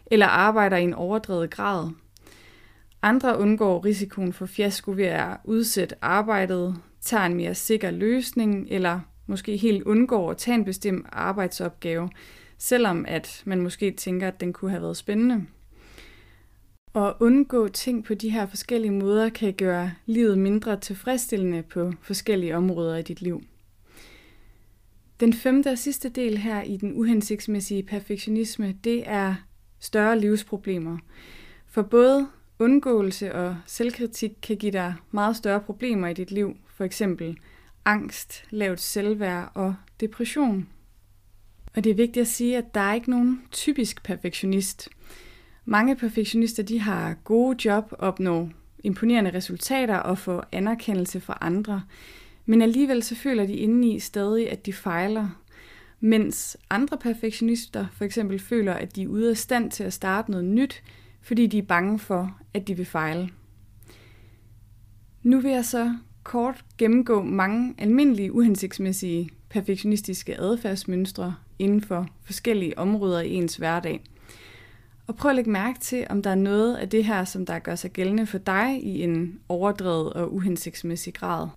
eller 0.05 0.25
arbejder 0.25 0.77
i 0.77 0.83
en 0.83 0.93
overdrevet 0.93 1.50
grad. 1.50 1.89
Andre 3.01 3.39
undgår 3.39 3.85
risikoen 3.85 4.33
for 4.33 4.45
fiasko 4.45 4.91
ved 4.91 5.05
at 5.05 5.38
udsætte 5.43 5.95
arbejdet, 6.01 6.75
tager 7.01 7.25
en 7.25 7.35
mere 7.35 7.55
sikker 7.55 7.91
løsning, 7.91 8.67
eller 8.69 9.00
måske 9.31 9.57
helt 9.57 9.83
undgår 9.83 10.31
at 10.31 10.38
tage 10.38 10.55
en 10.55 10.65
bestemt 10.65 11.05
arbejdsopgave, 11.11 12.09
selvom 12.57 13.05
at 13.07 13.43
man 13.45 13.61
måske 13.61 13.91
tænker, 13.91 14.27
at 14.27 14.39
den 14.39 14.53
kunne 14.53 14.71
have 14.71 14.81
været 14.81 14.97
spændende. 14.97 15.45
At 16.95 17.13
undgå 17.19 17.67
ting 17.67 18.03
på 18.05 18.13
de 18.13 18.29
her 18.29 18.45
forskellige 18.45 18.91
måder 18.91 19.29
kan 19.29 19.53
gøre 19.53 19.91
livet 20.05 20.38
mindre 20.38 20.79
tilfredsstillende 20.79 21.63
på 21.63 21.93
forskellige 22.01 22.57
områder 22.57 22.97
i 22.97 23.01
dit 23.01 23.21
liv. 23.21 23.43
Den 25.19 25.33
femte 25.33 25.71
og 25.71 25.77
sidste 25.77 26.09
del 26.09 26.38
her 26.38 26.61
i 26.61 26.77
den 26.77 26.93
uhensigtsmæssige 27.00 27.83
perfektionisme, 27.83 28.75
det 28.83 29.03
er 29.05 29.35
større 29.79 30.19
livsproblemer. 30.19 30.97
For 31.67 31.81
både 31.81 32.27
undgåelse 32.59 33.35
og 33.35 33.57
selvkritik 33.65 34.31
kan 34.41 34.57
give 34.57 34.71
dig 34.71 34.93
meget 35.11 35.35
større 35.35 35.59
problemer 35.59 36.07
i 36.07 36.13
dit 36.13 36.31
liv, 36.31 36.57
for 36.67 36.83
eksempel 36.83 37.38
angst, 37.85 38.43
lavt 38.50 38.79
selvværd 38.79 39.51
og 39.53 39.75
depression. 40.00 40.67
Og 41.75 41.83
det 41.83 41.89
er 41.89 41.95
vigtigt 41.95 42.21
at 42.21 42.27
sige, 42.27 42.57
at 42.57 42.75
der 42.75 42.81
er 42.81 42.93
ikke 42.93 43.09
nogen 43.09 43.41
typisk 43.51 44.03
perfektionist. 44.03 44.89
Mange 45.65 45.95
perfektionister 45.95 46.63
de 46.63 46.79
har 46.79 47.13
gode 47.13 47.57
job, 47.65 47.93
opnår 48.00 48.50
imponerende 48.83 49.33
resultater 49.33 49.95
og 49.97 50.17
får 50.17 50.47
anerkendelse 50.51 51.19
fra 51.19 51.38
andre. 51.41 51.83
Men 52.45 52.61
alligevel 52.61 53.03
så 53.03 53.15
føler 53.15 53.45
de 53.45 53.53
indeni 53.53 54.00
stadig, 54.00 54.51
at 54.51 54.65
de 54.65 54.73
fejler. 54.73 55.29
Mens 56.00 56.57
andre 56.69 56.97
perfektionister 56.97 57.88
for 57.93 58.05
eksempel 58.05 58.39
føler, 58.39 58.73
at 58.73 58.95
de 58.95 59.03
er 59.03 59.07
ude 59.07 59.29
af 59.29 59.38
stand 59.38 59.71
til 59.71 59.83
at 59.83 59.93
starte 59.93 60.31
noget 60.31 60.45
nyt, 60.45 60.83
fordi 61.21 61.47
de 61.47 61.57
er 61.57 61.61
bange 61.61 62.00
for, 62.00 62.39
at 62.53 62.67
de 62.67 62.77
vil 62.77 62.85
fejle. 62.85 63.29
Nu 65.23 65.39
vil 65.39 65.51
jeg 65.51 65.65
så 65.65 65.95
kort 66.23 66.65
gennemgå 66.77 67.23
mange 67.23 67.75
almindelige 67.77 68.33
uhensigtsmæssige 68.33 69.29
perfektionistiske 69.49 70.39
adfærdsmønstre 70.39 71.35
inden 71.59 71.81
for 71.81 72.07
forskellige 72.23 72.77
områder 72.77 73.21
i 73.21 73.33
ens 73.33 73.55
hverdag– 73.55 74.01
Og 75.11 75.17
prøv 75.17 75.29
at 75.29 75.35
lægge 75.35 75.51
mærke 75.51 75.79
til, 75.79 76.05
om 76.09 76.21
der 76.21 76.29
er 76.29 76.35
noget 76.35 76.75
af 76.75 76.89
det 76.89 77.05
her, 77.05 77.25
som 77.25 77.45
der 77.45 77.59
gør 77.59 77.75
sig 77.75 77.91
gældende 77.91 78.25
for 78.25 78.37
dig 78.37 78.83
i 78.83 79.03
en 79.03 79.39
overdrevet 79.49 80.13
og 80.13 80.33
uhensigtsmæssig 80.33 81.13
grad. 81.13 81.47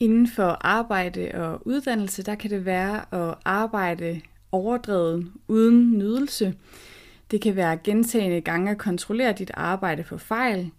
Inden 0.00 0.28
for 0.28 0.58
arbejde 0.60 1.30
og 1.34 1.66
uddannelse, 1.66 2.22
der 2.22 2.34
kan 2.34 2.50
det 2.50 2.64
være 2.64 3.14
at 3.14 3.34
arbejde 3.44 4.20
overdrevet 4.52 5.32
uden 5.48 5.98
nydelse. 5.98 6.54
Det 7.30 7.40
kan 7.40 7.56
være 7.56 7.76
gentagende 7.76 8.40
gange 8.40 8.70
at 8.70 8.78
kontrollere 8.78 9.32
dit 9.32 9.50
arbejde 9.54 10.04
for 10.04 10.16
fejl. 10.16 10.70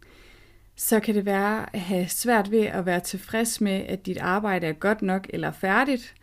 Så 0.75 0.99
kan 0.99 1.15
det 1.15 1.25
være 1.25 1.75
at 1.75 1.79
have 1.81 2.07
svært 2.07 2.51
ved 2.51 2.63
at 2.63 2.85
være 2.85 2.99
tilfreds 2.99 3.61
med, 3.61 3.71
at 3.71 4.05
dit 4.05 4.17
arbejde 4.17 4.67
er 4.67 4.73
godt 4.73 5.01
nok 5.01 5.27
eller 5.29 5.51
færdigt. 5.51 6.15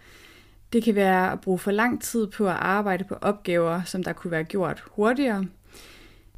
Det 0.73 0.83
kan 0.83 0.95
være 0.95 1.33
at 1.33 1.41
bruge 1.41 1.59
for 1.59 1.71
lang 1.71 2.03
tid 2.03 2.27
på 2.27 2.49
at 2.49 2.57
arbejde 2.57 3.05
på 3.05 3.15
opgaver, 3.15 3.83
som 3.85 4.03
der 4.05 4.13
kunne 4.13 4.31
være 4.31 4.45
gjort 4.45 4.83
hurtigere. 4.87 5.47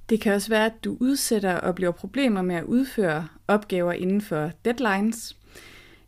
Det 0.09 0.21
kan 0.21 0.33
også 0.33 0.49
være, 0.49 0.67
at 0.67 0.85
du 0.85 0.97
udsætter 1.01 1.55
og 1.55 1.75
bliver 1.75 1.91
problemer 1.91 2.43
med 2.43 2.55
at 2.55 2.65
udføre 2.65 3.29
opgaver 3.49 3.93
inden 3.93 4.21
for 4.21 4.51
deadlines, 4.65 5.37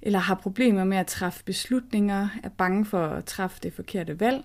eller 0.02 0.18
har 0.18 0.34
problemer 0.34 0.84
med 0.84 0.96
at 0.96 1.06
træffe 1.06 1.44
beslutninger, 1.44 2.28
er 2.42 2.48
bange 2.48 2.84
for 2.84 3.06
at 3.06 3.24
træffe 3.24 3.58
det 3.62 3.72
forkerte 3.72 4.20
valg, 4.20 4.44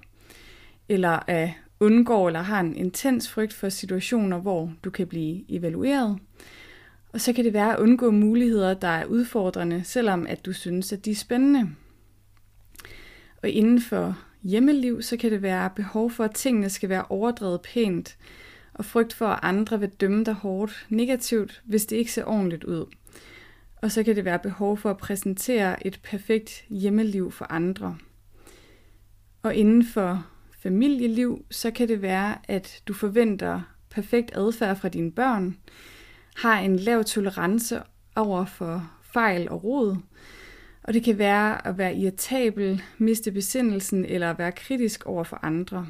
eller 0.90 1.20
at 1.30 1.50
undgår 1.80 2.28
eller 2.28 2.42
har 2.42 2.60
en 2.60 2.76
intens 2.76 3.30
frygt 3.30 3.54
for 3.54 3.70
situationer, 3.70 4.38
hvor 4.38 4.74
du 4.84 4.90
kan 4.90 5.08
blive 5.08 5.52
evalueret. 5.52 6.20
Og 7.14 7.22
så 7.22 7.34
kan 7.34 7.46
det 7.46 7.54
være 7.54 7.74
at 7.74 7.80
undgå 7.80 8.12
muligheder, 8.12 8.74
der 8.74 8.88
er 8.88 9.06
udfordrende, 9.06 9.84
selvom 9.84 10.28
at 10.28 10.46
du 10.46 10.54
synes, 10.54 10.94
at 10.94 11.06
de 11.06 11.12
er 11.12 11.16
spændende. 11.16 11.70
Og 13.44 13.50
inden 13.50 13.82
for 13.82 14.18
hjemmeliv, 14.44 15.02
så 15.02 15.18
kan 15.18 15.32
det 15.32 15.42
være 15.42 15.70
behov 15.76 16.12
for, 16.12 16.24
at 16.24 16.36
tingene 16.36 16.70
skal 16.70 16.90
være 16.90 17.06
overdrevet 17.10 17.62
pænt, 17.62 18.18
og 18.74 18.86
frygt 18.86 19.14
for, 19.14 19.28
at 19.28 19.40
andre 19.42 19.80
vil 19.80 19.90
dømme 19.90 20.24
dig 20.24 20.34
hårdt 20.34 20.86
negativt, 20.90 21.62
hvis 21.66 21.86
det 21.86 21.96
ikke 21.96 22.12
ser 22.12 22.26
ordentligt 22.26 22.64
ud. 22.64 22.86
Og 23.76 23.92
så 23.92 24.04
kan 24.04 24.16
det 24.16 24.26
være 24.26 24.40
behov 24.40 24.78
for 24.78 24.90
at 24.90 24.98
præsentere 24.98 25.88
et 25.88 26.00
perfekt 26.04 26.66
hjemmeliv 26.70 27.32
for 27.32 27.46
andre. 27.50 27.98
Og 29.44 29.56
inden 29.56 29.86
for 29.86 30.28
familieliv, 30.60 31.46
så 31.52 31.72
kan 31.72 31.88
det 31.88 32.02
være, 32.02 32.38
at 32.48 32.82
du 32.88 32.94
forventer 32.94 33.62
perfekt 33.90 34.32
adfærd 34.36 34.76
fra 34.76 34.90
dine 34.90 35.12
børn, 35.12 35.58
har 36.40 36.60
en 36.60 36.76
lav 36.76 37.04
tolerance 37.04 37.82
over 38.16 38.46
for 38.46 38.92
fejl 39.02 39.50
og 39.50 39.64
rod, 39.64 39.98
og 40.84 40.94
det 40.94 41.04
kan 41.04 41.18
være 41.18 41.68
at 41.68 41.78
være 41.78 41.96
irritabel, 41.96 42.84
miste 42.98 43.32
besindelsen 43.32 44.06
eller 44.06 44.34
være 44.34 44.52
kritisk 44.52 45.06
over 45.06 45.24
for 45.24 45.40
andre. 45.42 45.88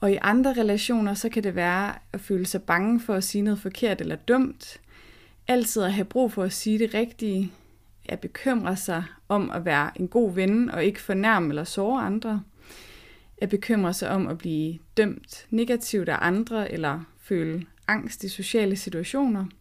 Og 0.00 0.12
i 0.12 0.18
andre 0.22 0.52
relationer, 0.52 1.14
så 1.14 1.28
kan 1.28 1.44
det 1.44 1.54
være 1.54 1.94
at 2.12 2.20
føle 2.20 2.46
sig 2.46 2.62
bange 2.62 3.00
for 3.00 3.14
at 3.14 3.24
sige 3.24 3.42
noget 3.42 3.58
forkert 3.60 4.00
eller 4.00 4.16
dumt, 4.16 4.80
altid 5.48 5.82
at 5.82 5.92
have 5.92 6.04
brug 6.04 6.32
for 6.32 6.42
at 6.42 6.52
sige 6.52 6.78
det 6.78 6.94
rigtige, 6.94 7.52
at 8.08 8.20
bekymre 8.20 8.76
sig 8.76 9.04
om 9.28 9.50
at 9.50 9.64
være 9.64 9.90
en 10.00 10.08
god 10.08 10.32
ven 10.32 10.70
og 10.70 10.84
ikke 10.84 11.00
fornærme 11.00 11.48
eller 11.48 11.64
såre 11.64 12.02
andre, 12.02 12.42
at 13.38 13.48
bekymre 13.48 13.92
sig 13.94 14.10
om 14.10 14.26
at 14.26 14.38
blive 14.38 14.78
dømt 14.96 15.46
negativt 15.50 16.08
af 16.08 16.18
andre 16.20 16.72
eller 16.72 17.00
føle 17.20 17.66
angst 17.88 18.24
i 18.24 18.28
sociale 18.28 18.76
situationer– 18.76 19.46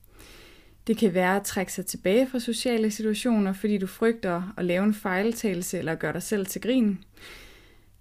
det 0.87 0.97
kan 0.97 1.13
være 1.13 1.35
at 1.35 1.43
trække 1.43 1.73
sig 1.73 1.85
tilbage 1.85 2.27
fra 2.27 2.39
sociale 2.39 2.91
situationer, 2.91 3.53
fordi 3.53 3.77
du 3.77 3.87
frygter 3.87 4.53
at 4.57 4.65
lave 4.65 4.83
en 4.83 4.93
fejltagelse 4.93 5.77
eller 5.77 5.95
gøre 5.95 6.13
dig 6.13 6.23
selv 6.23 6.45
til 6.45 6.61
grin. 6.61 7.03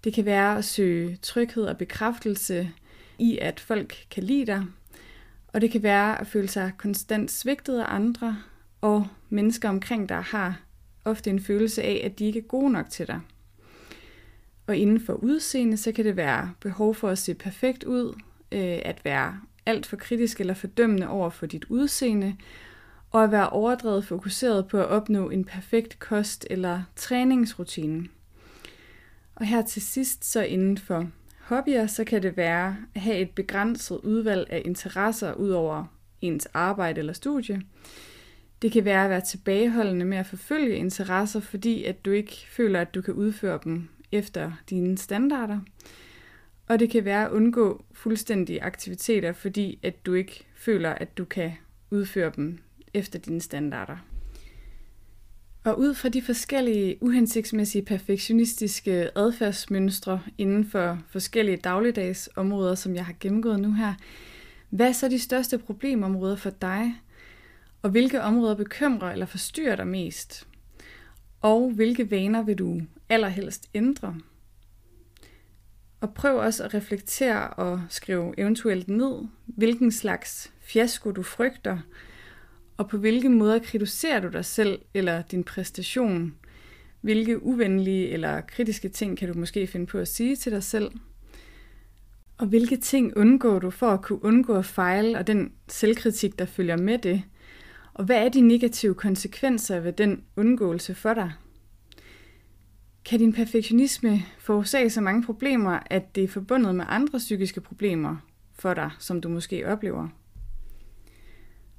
Det 0.03 0.13
kan 0.13 0.25
være 0.25 0.57
at 0.57 0.65
søge 0.65 1.17
tryghed 1.21 1.63
og 1.63 1.77
bekræftelse 1.77 2.71
i, 3.19 3.37
at 3.37 3.59
folk 3.59 4.05
kan 4.11 4.23
lide 4.23 4.45
dig. 4.45 4.65
Og 5.47 5.61
det 5.61 5.71
kan 5.71 5.83
være 5.83 6.21
at 6.21 6.27
føle 6.27 6.47
sig 6.47 6.71
konstant 6.77 7.31
svigtet 7.31 7.79
af 7.79 7.85
andre, 7.87 8.37
og 8.81 9.07
mennesker 9.29 9.69
omkring 9.69 10.09
dig 10.09 10.21
har 10.21 10.61
ofte 11.05 11.29
en 11.29 11.39
følelse 11.39 11.83
af, 11.83 12.01
at 12.03 12.19
de 12.19 12.25
ikke 12.25 12.39
er 12.39 12.43
gode 12.43 12.71
nok 12.71 12.89
til 12.89 13.07
dig. 13.07 13.19
Og 14.67 14.77
inden 14.77 14.99
for 14.99 15.13
udseende, 15.13 15.77
så 15.77 15.91
kan 15.91 16.05
det 16.05 16.15
være 16.15 16.53
behov 16.59 16.95
for 16.95 17.09
at 17.09 17.17
se 17.17 17.33
perfekt 17.33 17.83
ud, 17.83 18.21
øh, 18.51 18.79
at 18.85 19.05
være 19.05 19.39
alt 19.65 19.85
for 19.85 19.95
kritisk 19.95 20.39
eller 20.39 20.53
fordømmende 20.53 21.07
over 21.07 21.29
for 21.29 21.45
dit 21.45 21.65
udseende, 21.69 22.35
og 23.11 23.23
at 23.23 23.31
være 23.31 23.49
overdrevet 23.49 24.05
fokuseret 24.05 24.67
på 24.67 24.79
at 24.79 24.85
opnå 24.85 25.29
en 25.29 25.45
perfekt 25.45 25.99
kost- 25.99 26.47
eller 26.49 26.83
træningsrutine. 26.95 28.07
Og 29.35 29.45
her 29.45 29.61
til 29.61 29.81
sidst, 29.81 30.25
så 30.25 30.43
inden 30.43 30.77
for 30.77 31.07
hobbyer, 31.39 31.87
så 31.87 32.03
kan 32.03 32.23
det 32.23 32.37
være 32.37 32.77
at 32.95 33.01
have 33.01 33.17
et 33.17 33.29
begrænset 33.29 33.97
udvalg 34.03 34.47
af 34.49 34.61
interesser 34.65 35.33
ud 35.33 35.49
over 35.49 35.85
ens 36.21 36.45
arbejde 36.45 36.99
eller 36.99 37.13
studie. 37.13 37.61
Det 38.61 38.71
kan 38.71 38.85
være 38.85 39.03
at 39.03 39.09
være 39.09 39.21
tilbageholdende 39.21 40.05
med 40.05 40.17
at 40.17 40.25
forfølge 40.25 40.75
interesser, 40.75 41.39
fordi 41.39 41.83
at 41.83 42.05
du 42.05 42.11
ikke 42.11 42.45
føler, 42.49 42.81
at 42.81 42.95
du 42.95 43.01
kan 43.01 43.13
udføre 43.13 43.59
dem 43.63 43.87
efter 44.11 44.51
dine 44.69 44.97
standarder. 44.97 45.59
Og 46.67 46.79
det 46.79 46.89
kan 46.89 47.05
være 47.05 47.25
at 47.25 47.31
undgå 47.31 47.85
fuldstændige 47.93 48.63
aktiviteter, 48.63 49.33
fordi 49.33 49.79
at 49.83 50.05
du 50.05 50.13
ikke 50.13 50.45
føler, 50.55 50.89
at 50.89 51.17
du 51.17 51.25
kan 51.25 51.51
udføre 51.91 52.31
dem 52.35 52.57
efter 52.93 53.19
dine 53.19 53.41
standarder. 53.41 53.97
Og 55.63 55.79
ud 55.79 55.93
fra 55.93 56.09
de 56.09 56.21
forskellige 56.21 56.97
uhensigtsmæssige 57.01 57.85
perfektionistiske 57.85 59.17
adfærdsmønstre 59.17 60.21
inden 60.37 60.65
for 60.65 60.99
forskellige 61.09 61.57
dagligdags 61.57 62.29
områder, 62.35 62.75
som 62.75 62.95
jeg 62.95 63.05
har 63.05 63.15
gennemgået 63.19 63.59
nu 63.59 63.73
her, 63.73 63.93
hvad 64.69 64.87
er 64.87 64.91
så 64.91 65.09
de 65.09 65.19
største 65.19 65.57
problemområder 65.57 66.35
for 66.35 66.49
dig? 66.49 67.01
Og 67.81 67.89
hvilke 67.89 68.21
områder 68.21 68.55
bekymrer 68.55 69.11
eller 69.11 69.25
forstyrrer 69.25 69.75
dig 69.75 69.87
mest? 69.87 70.47
Og 71.41 71.71
hvilke 71.71 72.11
vaner 72.11 72.43
vil 72.43 72.57
du 72.57 72.81
allerhelst 73.09 73.69
ændre? 73.73 74.15
Og 76.01 76.13
prøv 76.13 76.37
også 76.37 76.63
at 76.63 76.73
reflektere 76.73 77.49
og 77.49 77.81
skrive 77.89 78.33
eventuelt 78.37 78.87
ned, 78.87 79.27
hvilken 79.45 79.91
slags 79.91 80.51
fiasko 80.59 81.11
du 81.11 81.23
frygter, 81.23 81.77
og 82.77 82.89
på 82.89 82.97
hvilke 82.97 83.29
måder 83.29 83.59
kritiserer 83.59 84.19
du 84.19 84.27
dig 84.27 84.45
selv 84.45 84.79
eller 84.93 85.21
din 85.21 85.43
præstation? 85.43 86.35
Hvilke 87.01 87.43
uvenlige 87.43 88.09
eller 88.09 88.41
kritiske 88.41 88.89
ting 88.89 89.17
kan 89.17 89.33
du 89.33 89.39
måske 89.39 89.67
finde 89.67 89.85
på 89.85 89.97
at 89.97 90.07
sige 90.07 90.35
til 90.35 90.51
dig 90.51 90.63
selv? 90.63 90.91
Og 92.37 92.47
hvilke 92.47 92.77
ting 92.77 93.17
undgår 93.17 93.59
du 93.59 93.69
for 93.69 93.91
at 93.91 94.01
kunne 94.01 94.25
undgå 94.25 94.53
at 94.55 94.65
fejle 94.65 95.17
og 95.17 95.27
den 95.27 95.51
selvkritik, 95.67 96.39
der 96.39 96.45
følger 96.45 96.77
med 96.77 96.97
det? 96.97 97.23
Og 97.93 98.05
hvad 98.05 98.25
er 98.25 98.29
de 98.29 98.41
negative 98.41 98.93
konsekvenser 98.95 99.79
ved 99.79 99.93
den 99.93 100.23
undgåelse 100.35 100.95
for 100.95 101.13
dig? 101.13 101.31
Kan 103.05 103.19
din 103.19 103.33
perfektionisme 103.33 104.23
forårsage 104.39 104.89
så 104.89 105.01
mange 105.01 105.23
problemer, 105.23 105.79
at 105.85 106.15
det 106.15 106.23
er 106.23 106.27
forbundet 106.27 106.75
med 106.75 106.85
andre 106.87 107.17
psykiske 107.17 107.61
problemer 107.61 108.15
for 108.53 108.73
dig, 108.73 108.91
som 108.99 109.21
du 109.21 109.29
måske 109.29 109.67
oplever? 109.67 110.07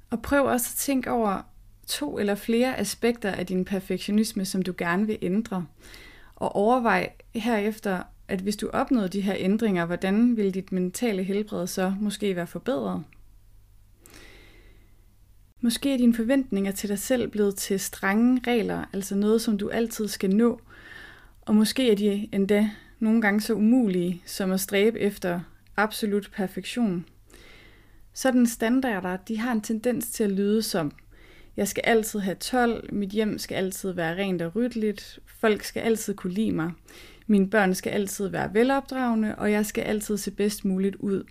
Og 0.09 0.21
prøv 0.21 0.45
også 0.45 0.67
at 0.73 0.77
tænke 0.77 1.11
over 1.11 1.41
to 1.87 2.19
eller 2.19 2.35
flere 2.35 2.79
aspekter 2.79 3.31
af 3.31 3.45
din 3.45 3.65
perfektionisme, 3.65 4.45
som 4.45 4.61
du 4.61 4.73
gerne 4.77 5.07
vil 5.07 5.17
ændre. 5.21 5.65
Og 6.35 6.55
overvej 6.55 7.11
herefter, 7.35 8.03
at 8.27 8.39
hvis 8.39 8.55
du 8.55 8.69
opnåede 8.73 9.09
de 9.09 9.21
her 9.21 9.35
ændringer, 9.37 9.85
hvordan 9.85 10.37
vil 10.37 10.53
dit 10.53 10.71
mentale 10.71 11.23
helbred 11.23 11.67
så 11.67 11.93
måske 11.99 12.35
være 12.35 12.47
forbedret? 12.47 13.03
Måske 15.61 15.93
er 15.93 15.97
dine 15.97 16.13
forventninger 16.13 16.71
til 16.71 16.89
dig 16.89 16.99
selv 16.99 17.27
blevet 17.27 17.55
til 17.55 17.79
strenge 17.79 18.41
regler, 18.47 18.85
altså 18.93 19.15
noget, 19.15 19.41
som 19.41 19.57
du 19.57 19.69
altid 19.69 20.07
skal 20.07 20.35
nå. 20.35 20.61
Og 21.47 21.55
måske 21.55 21.91
er 21.91 21.95
de 21.95 22.29
endda 22.31 22.69
nogle 22.99 23.21
gange 23.21 23.41
så 23.41 23.53
umulige, 23.53 24.21
som 24.25 24.51
at 24.51 24.59
stræbe 24.59 24.99
efter 24.99 25.39
absolut 25.77 26.29
perfektion. 26.35 27.05
Sådan 28.13 28.47
standarder, 28.47 29.17
de 29.17 29.37
har 29.37 29.51
en 29.51 29.61
tendens 29.61 30.09
til 30.09 30.23
at 30.23 30.31
lyde 30.31 30.61
som, 30.61 30.91
jeg 31.57 31.67
skal 31.67 31.83
altid 31.85 32.19
have 32.19 32.35
12, 32.35 32.93
mit 32.93 33.09
hjem 33.09 33.37
skal 33.37 33.55
altid 33.55 33.91
være 33.91 34.15
rent 34.15 34.41
og 34.41 34.55
ryddeligt, 34.55 35.19
folk 35.25 35.63
skal 35.63 35.79
altid 35.79 36.13
kunne 36.13 36.33
lide 36.33 36.51
mig, 36.51 36.71
mine 37.27 37.49
børn 37.49 37.75
skal 37.75 37.89
altid 37.89 38.27
være 38.27 38.53
velopdragende, 38.53 39.35
og 39.35 39.51
jeg 39.51 39.65
skal 39.65 39.81
altid 39.81 40.17
se 40.17 40.31
bedst 40.31 40.65
muligt 40.65 40.95
ud. 40.95 41.23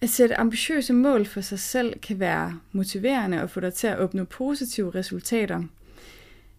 At 0.00 0.08
sætte 0.08 0.40
ambitiøse 0.40 0.92
mål 0.92 1.26
for 1.26 1.40
sig 1.40 1.58
selv 1.58 1.98
kan 2.00 2.20
være 2.20 2.60
motiverende 2.72 3.42
og 3.42 3.50
få 3.50 3.60
dig 3.60 3.74
til 3.74 3.86
at 3.86 3.98
opnå 3.98 4.24
positive 4.24 4.90
resultater. 4.94 5.62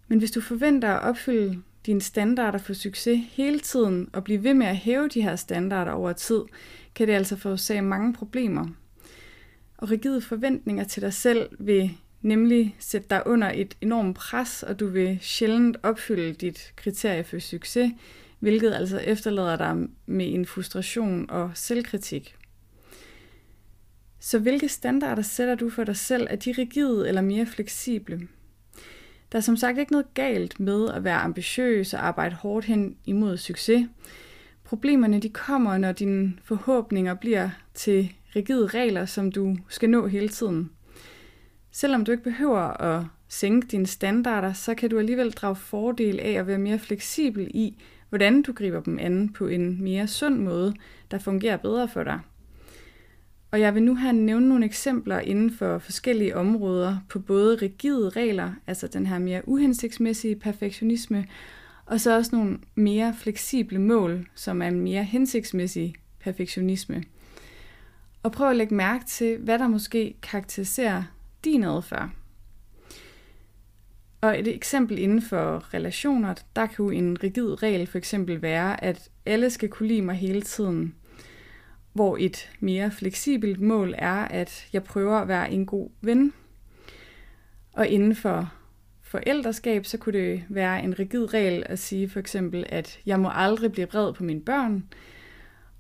Men 0.07 0.19
hvis 0.19 0.31
du 0.31 0.41
forventer 0.41 0.89
at 0.89 1.09
opfylde 1.09 1.61
dine 1.85 2.01
standarder 2.01 2.57
for 2.57 2.73
succes 2.73 3.19
hele 3.31 3.59
tiden 3.59 4.09
og 4.13 4.23
blive 4.23 4.43
ved 4.43 4.53
med 4.53 4.67
at 4.67 4.77
hæve 4.77 5.07
de 5.07 5.21
her 5.21 5.35
standarder 5.35 5.91
over 5.91 6.13
tid, 6.13 6.41
kan 6.95 7.07
det 7.07 7.13
altså 7.13 7.35
forårsage 7.35 7.81
mange 7.81 8.13
problemer. 8.13 8.67
Og 9.77 9.91
rigide 9.91 10.21
forventninger 10.21 10.83
til 10.83 11.01
dig 11.01 11.13
selv 11.13 11.49
vil 11.59 11.91
nemlig 12.21 12.75
sætte 12.79 13.07
dig 13.09 13.27
under 13.27 13.51
et 13.51 13.77
enormt 13.81 14.17
pres, 14.17 14.63
og 14.63 14.79
du 14.79 14.87
vil 14.87 15.19
sjældent 15.21 15.77
opfylde 15.83 16.33
dit 16.33 16.73
kriterie 16.75 17.23
for 17.23 17.39
succes, 17.39 17.91
hvilket 18.39 18.73
altså 18.73 18.97
efterlader 18.97 19.55
dig 19.55 19.87
med 20.05 20.33
en 20.33 20.45
frustration 20.45 21.29
og 21.29 21.51
selvkritik. 21.53 22.35
Så 24.19 24.39
hvilke 24.39 24.69
standarder 24.69 25.21
sætter 25.21 25.55
du 25.55 25.69
for 25.69 25.83
dig 25.83 25.97
selv? 25.97 26.27
Er 26.29 26.35
de 26.35 26.51
rigide 26.51 27.07
eller 27.07 27.21
mere 27.21 27.45
fleksible? 27.45 28.27
Der 29.31 29.37
er 29.37 29.41
som 29.41 29.57
sagt 29.57 29.77
ikke 29.77 29.91
noget 29.91 30.13
galt 30.13 30.59
med 30.59 30.89
at 30.89 31.03
være 31.03 31.17
ambitiøs 31.17 31.93
og 31.93 32.07
arbejde 32.07 32.35
hårdt 32.35 32.65
hen 32.65 32.97
imod 33.05 33.37
succes. 33.37 33.87
Problemerne 34.63 35.19
de 35.19 35.29
kommer, 35.29 35.77
når 35.77 35.91
dine 35.91 36.33
forhåbninger 36.43 37.13
bliver 37.13 37.49
til 37.73 38.13
rigide 38.35 38.67
regler, 38.67 39.05
som 39.05 39.31
du 39.31 39.57
skal 39.69 39.89
nå 39.89 40.07
hele 40.07 40.29
tiden. 40.29 40.69
Selvom 41.71 42.05
du 42.05 42.11
ikke 42.11 42.23
behøver 42.23 42.81
at 42.81 43.05
sænke 43.27 43.67
dine 43.67 43.87
standarder, 43.87 44.53
så 44.53 44.75
kan 44.75 44.89
du 44.89 44.99
alligevel 44.99 45.31
drage 45.31 45.55
fordel 45.55 46.19
af 46.19 46.31
at 46.31 46.47
være 46.47 46.57
mere 46.57 46.79
fleksibel 46.79 47.51
i, 47.53 47.81
hvordan 48.09 48.41
du 48.41 48.53
griber 48.53 48.81
dem 48.81 48.99
an 48.99 49.29
på 49.29 49.47
en 49.47 49.83
mere 49.83 50.07
sund 50.07 50.39
måde, 50.39 50.73
der 51.11 51.17
fungerer 51.17 51.57
bedre 51.57 51.87
for 51.87 52.03
dig. 52.03 52.19
Og 53.55 53.61
jeg 53.61 53.75
vil 53.75 53.83
nu 53.83 53.95
her 53.95 54.11
nævne 54.11 54.49
nogle 54.49 54.65
eksempler 54.65 55.19
inden 55.19 55.51
for 55.51 55.77
forskellige 55.77 56.35
områder 56.35 56.97
på 57.09 57.19
både 57.19 57.55
rigide 57.55 58.09
regler, 58.09 58.53
altså 58.67 58.87
den 58.87 59.05
her 59.05 59.19
mere 59.19 59.47
uhensigtsmæssige 59.47 60.35
perfektionisme, 60.35 61.25
og 61.85 62.01
så 62.01 62.15
også 62.15 62.35
nogle 62.35 62.57
mere 62.75 63.15
fleksible 63.19 63.79
mål, 63.79 64.27
som 64.33 64.61
er 64.61 64.67
en 64.67 64.81
mere 64.81 65.03
hensigtsmæssig 65.03 65.95
perfektionisme. 66.19 67.03
Og 68.23 68.31
prøv 68.31 68.49
at 68.49 68.55
lægge 68.55 68.75
mærke 68.75 69.05
til, 69.05 69.37
hvad 69.37 69.59
der 69.59 69.67
måske 69.67 70.15
karakteriserer 70.21 71.03
din 71.45 71.63
adfærd. 71.63 72.09
Og 74.21 74.39
et 74.39 74.47
eksempel 74.47 74.99
inden 74.99 75.21
for 75.21 75.73
relationer, 75.73 76.33
der 76.55 76.65
kan 76.65 76.85
jo 76.85 76.89
en 76.89 77.23
rigid 77.23 77.63
regel 77.63 77.87
for 77.87 77.97
eksempel 77.97 78.41
være, 78.41 78.83
at 78.83 79.09
alle 79.25 79.49
skal 79.49 79.69
kunne 79.69 79.87
lide 79.87 80.01
mig 80.01 80.15
hele 80.15 80.41
tiden. 80.41 80.95
Hvor 81.95 82.17
et 82.19 82.49
mere 82.59 82.91
fleksibelt 82.91 83.61
mål 83.61 83.93
er, 83.97 84.15
at 84.15 84.67
jeg 84.73 84.83
prøver 84.83 85.17
at 85.17 85.27
være 85.27 85.51
en 85.51 85.65
god 85.65 85.89
ven. 86.01 86.33
Og 87.73 87.87
inden 87.87 88.15
for 88.15 88.53
forældreskab, 89.01 89.85
så 89.85 89.97
kunne 89.97 90.19
det 90.19 90.43
være 90.49 90.83
en 90.83 90.99
rigid 90.99 91.33
regel 91.33 91.63
at 91.65 91.79
sige 91.79 92.09
for 92.09 92.19
eksempel, 92.19 92.65
at 92.69 92.99
jeg 93.05 93.19
må 93.19 93.29
aldrig 93.33 93.71
blive 93.71 93.87
vred 93.87 94.13
på 94.13 94.23
mine 94.23 94.41
børn. 94.41 94.83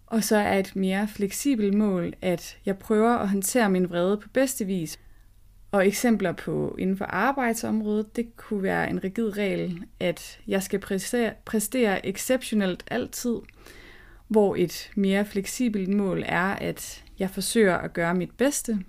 Og 0.05 0.23
så 0.23 0.37
er 0.37 0.59
et 0.59 0.75
mere 0.75 1.07
fleksibelt 1.07 1.73
mål, 1.73 2.13
at 2.21 2.57
jeg 2.65 2.77
prøver 2.77 3.15
at 3.15 3.29
håndtere 3.29 3.69
min 3.69 3.89
vrede 3.89 4.17
på 4.17 4.29
bedste 4.29 4.65
vis, 4.65 4.99
og 5.71 5.87
eksempler 5.87 6.31
på 6.31 6.75
inden 6.79 6.97
for 6.97 7.05
arbejdsområdet, 7.05 8.15
det 8.15 8.37
kunne 8.37 8.63
være 8.63 8.89
en 8.89 9.03
rigid 9.03 9.37
regel, 9.37 9.83
at 9.99 10.39
jeg 10.47 10.63
skal 10.63 10.79
præstere, 10.79 11.33
præstere 11.45 12.05
exceptionelt 12.05 12.83
altid, 12.87 13.35
hvor 14.27 14.55
et 14.55 14.91
mere 14.95 15.25
fleksibelt 15.25 15.93
mål 15.93 16.23
er, 16.25 16.45
at 16.45 17.03
jeg 17.19 17.29
forsøger 17.29 17.77
at 17.77 17.93
gøre 17.93 18.15
mit 18.15 18.31
bedste. 18.37 18.79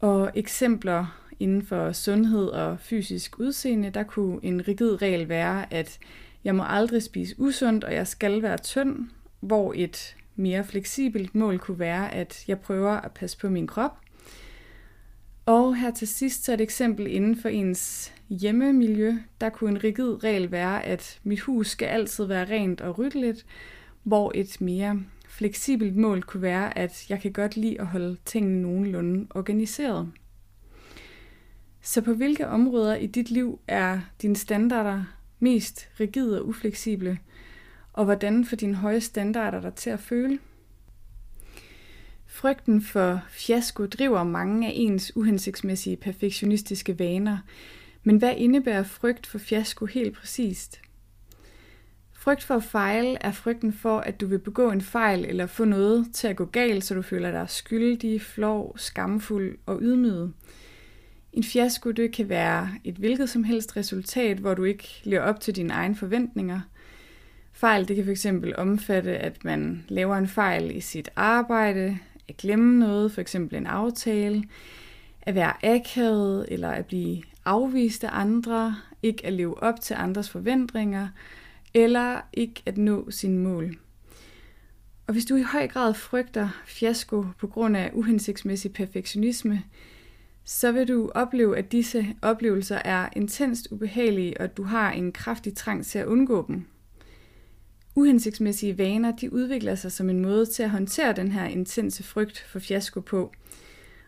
Og 0.00 0.30
eksempler 0.34 1.18
inden 1.40 1.62
for 1.62 1.92
sundhed 1.92 2.46
og 2.46 2.80
fysisk 2.80 3.38
udseende, 3.38 3.90
der 3.90 4.02
kunne 4.02 4.38
en 4.42 4.68
rigid 4.68 5.02
regel 5.02 5.28
være, 5.28 5.72
at 5.72 5.98
jeg 6.44 6.54
må 6.54 6.64
aldrig 6.66 7.02
spise 7.02 7.34
usundt, 7.38 7.84
og 7.84 7.94
jeg 7.94 8.06
skal 8.06 8.42
være 8.42 8.58
tynd, 8.58 9.08
hvor 9.40 9.72
et 9.76 10.16
mere 10.36 10.64
fleksibelt 10.64 11.34
mål 11.34 11.58
kunne 11.58 11.78
være, 11.78 12.14
at 12.14 12.44
jeg 12.48 12.60
prøver 12.60 12.90
at 12.90 13.12
passe 13.12 13.38
på 13.38 13.48
min 13.48 13.66
krop, 13.66 13.98
og 15.46 15.76
her 15.76 15.90
til 15.90 16.08
sidst 16.08 16.44
så 16.44 16.52
et 16.52 16.60
eksempel 16.60 17.06
inden 17.06 17.36
for 17.36 17.48
ens 17.48 18.12
hjemmemiljø. 18.28 19.14
Der 19.40 19.48
kunne 19.48 19.70
en 19.70 19.84
rigid 19.84 20.24
regel 20.24 20.50
være, 20.50 20.84
at 20.84 21.20
mit 21.22 21.40
hus 21.40 21.70
skal 21.70 21.86
altid 21.86 22.24
være 22.24 22.44
rent 22.44 22.80
og 22.80 22.98
ryddeligt, 22.98 23.46
hvor 24.02 24.32
et 24.34 24.60
mere 24.60 25.00
fleksibelt 25.28 25.96
mål 25.96 26.22
kunne 26.22 26.42
være, 26.42 26.78
at 26.78 27.06
jeg 27.08 27.20
kan 27.20 27.32
godt 27.32 27.56
lide 27.56 27.80
at 27.80 27.86
holde 27.86 28.16
tingene 28.24 28.62
nogenlunde 28.62 29.26
organiseret. 29.30 30.12
Så 31.82 32.00
på 32.02 32.14
hvilke 32.14 32.46
områder 32.46 32.94
i 32.94 33.06
dit 33.06 33.30
liv 33.30 33.60
er 33.68 34.00
dine 34.22 34.36
standarder 34.36 35.04
mest 35.38 35.88
rigide 36.00 36.40
og 36.40 36.48
ufleksible, 36.48 37.18
og 37.92 38.04
hvordan 38.04 38.44
får 38.44 38.56
dine 38.56 38.74
høje 38.74 39.00
standarder 39.00 39.60
dig 39.60 39.74
til 39.74 39.90
at 39.90 40.00
føle? 40.00 40.38
Frygten 42.26 42.82
for 42.82 43.20
fiasko 43.30 43.86
driver 43.86 44.24
mange 44.24 44.66
af 44.66 44.72
ens 44.74 45.16
uhensigtsmæssige 45.16 45.96
perfektionistiske 45.96 46.98
vaner, 46.98 47.38
men 48.02 48.16
hvad 48.16 48.34
indebærer 48.36 48.82
frygt 48.82 49.26
for 49.26 49.38
fiasko 49.38 49.86
helt 49.86 50.16
præcist? 50.16 50.80
Frygt 52.22 52.42
for 52.42 52.54
at 52.54 52.62
fejle 52.62 53.16
er 53.20 53.32
frygten 53.32 53.72
for, 53.72 53.98
at 53.98 54.20
du 54.20 54.26
vil 54.26 54.38
begå 54.38 54.70
en 54.70 54.80
fejl 54.80 55.24
eller 55.24 55.46
få 55.46 55.64
noget 55.64 56.06
til 56.12 56.28
at 56.28 56.36
gå 56.36 56.44
galt, 56.44 56.84
så 56.84 56.94
du 56.94 57.02
føler 57.02 57.30
dig 57.30 57.50
skyldig, 57.50 58.22
flov, 58.22 58.78
skamfuld 58.78 59.58
og 59.66 59.78
ydmyget. 59.82 60.32
En 61.32 61.44
fiasko 61.44 61.90
det 61.90 62.12
kan 62.12 62.28
være 62.28 62.68
et 62.84 62.94
hvilket 62.94 63.30
som 63.30 63.44
helst 63.44 63.76
resultat, 63.76 64.38
hvor 64.38 64.54
du 64.54 64.64
ikke 64.64 64.88
lever 65.04 65.22
op 65.22 65.40
til 65.40 65.56
dine 65.56 65.72
egne 65.72 65.94
forventninger. 65.94 66.60
Fejl 67.52 67.88
det 67.88 67.96
kan 67.96 68.16
fx 68.16 68.26
omfatte, 68.58 69.18
at 69.18 69.44
man 69.44 69.84
laver 69.88 70.16
en 70.16 70.28
fejl 70.28 70.76
i 70.76 70.80
sit 70.80 71.10
arbejde, 71.16 71.98
at 72.28 72.36
glemme 72.36 72.78
noget, 72.78 73.12
for 73.12 73.20
eksempel 73.20 73.56
en 73.56 73.66
aftale, 73.66 74.44
at 75.22 75.34
være 75.34 75.66
akavet 75.66 76.46
eller 76.48 76.70
at 76.70 76.86
blive 76.86 77.22
afvist 77.44 78.04
af 78.04 78.10
andre, 78.12 78.76
ikke 79.02 79.26
at 79.26 79.32
leve 79.32 79.62
op 79.62 79.80
til 79.80 79.94
andres 79.94 80.30
forventninger, 80.30 81.08
eller 81.74 82.20
ikke 82.32 82.62
at 82.66 82.78
nå 82.78 83.10
sine 83.10 83.38
mål. 83.38 83.76
Og 85.06 85.12
hvis 85.12 85.24
du 85.24 85.36
i 85.36 85.42
høj 85.42 85.68
grad 85.68 85.94
frygter 85.94 86.62
fiasko 86.66 87.24
på 87.38 87.46
grund 87.46 87.76
af 87.76 87.90
uhensigtsmæssig 87.94 88.72
perfektionisme, 88.72 89.62
så 90.44 90.72
vil 90.72 90.88
du 90.88 91.10
opleve, 91.14 91.58
at 91.58 91.72
disse 91.72 92.06
oplevelser 92.22 92.78
er 92.84 93.08
intenst 93.16 93.68
ubehagelige, 93.70 94.38
og 94.38 94.44
at 94.44 94.56
du 94.56 94.62
har 94.62 94.92
en 94.92 95.12
kraftig 95.12 95.54
trang 95.56 95.86
til 95.86 95.98
at 95.98 96.06
undgå 96.06 96.44
dem. 96.48 96.64
Uhensigtsmæssige 97.94 98.78
vaner 98.78 99.16
de 99.16 99.32
udvikler 99.32 99.74
sig 99.74 99.92
som 99.92 100.10
en 100.10 100.22
måde 100.22 100.46
til 100.46 100.62
at 100.62 100.70
håndtere 100.70 101.12
den 101.12 101.32
her 101.32 101.44
intense 101.44 102.02
frygt 102.02 102.46
for 102.48 102.58
fiasko 102.58 103.00
på. 103.00 103.32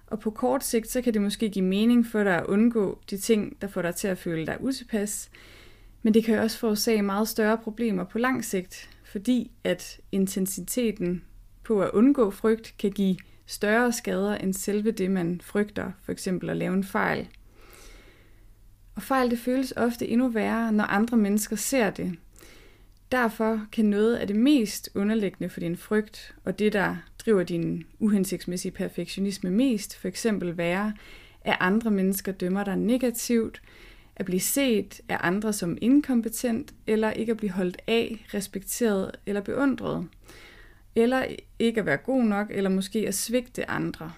Og 0.07 0.21
på 0.21 0.31
kort 0.31 0.65
sigt, 0.65 0.91
så 0.91 1.03
kan 1.03 1.15
det 1.15 1.23
måske 1.23 1.51
give 1.51 1.65
mening 1.65 2.07
for 2.07 2.25
dig 2.25 2.39
at 2.39 2.47
undgå 2.47 2.99
de 3.11 3.17
ting, 3.17 3.61
der 3.61 3.69
får 3.69 3.83
dig 3.83 3.95
til 3.95 4.09
at 4.09 4.19
føle 4.19 4.47
dig 4.47 4.57
utilpas. 4.61 5.31
Men 6.05 6.15
det 6.15 6.25
kan 6.25 6.39
også 6.39 6.59
forårsage 6.59 7.03
meget 7.03 7.29
større 7.29 7.59
problemer 7.59 8.05
på 8.05 8.19
lang 8.19 8.45
sigt, 8.45 8.91
fordi 9.05 9.51
at 9.65 10.01
intensiteten 10.13 11.25
på 11.63 11.83
at 11.83 11.91
undgå 11.91 12.31
frygt 12.31 12.75
kan 12.79 12.91
give 12.91 13.17
større 13.47 13.93
skader 13.93 14.35
end 14.35 14.55
selve 14.55 14.91
det, 14.91 15.11
man 15.11 15.41
frygter, 15.45 15.93
for 16.03 16.13
eksempel 16.13 16.51
at 16.51 16.57
lave 16.57 16.75
en 16.75 16.85
fejl. 16.85 17.29
Og 18.95 19.03
fejl 19.03 19.31
det 19.31 19.39
føles 19.39 19.73
ofte 19.77 20.09
endnu 20.09 20.29
værre, 20.29 20.73
når 20.73 20.85
andre 20.85 21.17
mennesker 21.17 21.57
ser 21.57 21.91
det, 21.91 22.17
Derfor 23.13 23.61
kan 23.73 23.85
noget 23.85 24.17
af 24.17 24.27
det 24.27 24.37
mest 24.37 24.91
underliggende 24.95 25.49
for 25.49 25.61
din 25.61 25.77
frygt, 25.77 26.35
og 26.45 26.59
det, 26.59 26.73
der 26.73 26.97
driver 27.19 27.43
din 27.43 27.85
uhensigtsmæssige 27.99 28.73
perfektionisme 28.73 29.51
mest, 29.51 29.97
for 29.97 30.09
eksempel 30.09 30.57
være, 30.57 30.93
at 31.41 31.57
andre 31.61 31.91
mennesker 31.91 32.33
dømmer 32.33 32.65
dig 32.65 32.77
negativt, 32.77 33.63
at 34.17 34.27
blive 34.27 34.41
set 34.41 35.01
af 35.09 35.17
andre 35.21 35.53
som 35.53 35.79
inkompetent, 35.81 36.75
eller 36.87 37.11
ikke 37.11 37.31
at 37.31 37.37
blive 37.37 37.51
holdt 37.51 37.83
af, 37.87 38.27
respekteret 38.35 39.11
eller 39.27 39.41
beundret, 39.41 40.09
eller 40.95 41.27
ikke 41.59 41.81
at 41.81 41.87
være 41.87 41.97
god 41.97 42.25
nok, 42.25 42.47
eller 42.51 42.71
måske 42.71 43.09
at 43.09 43.15
svigte 43.15 43.71
andre. 43.71 44.13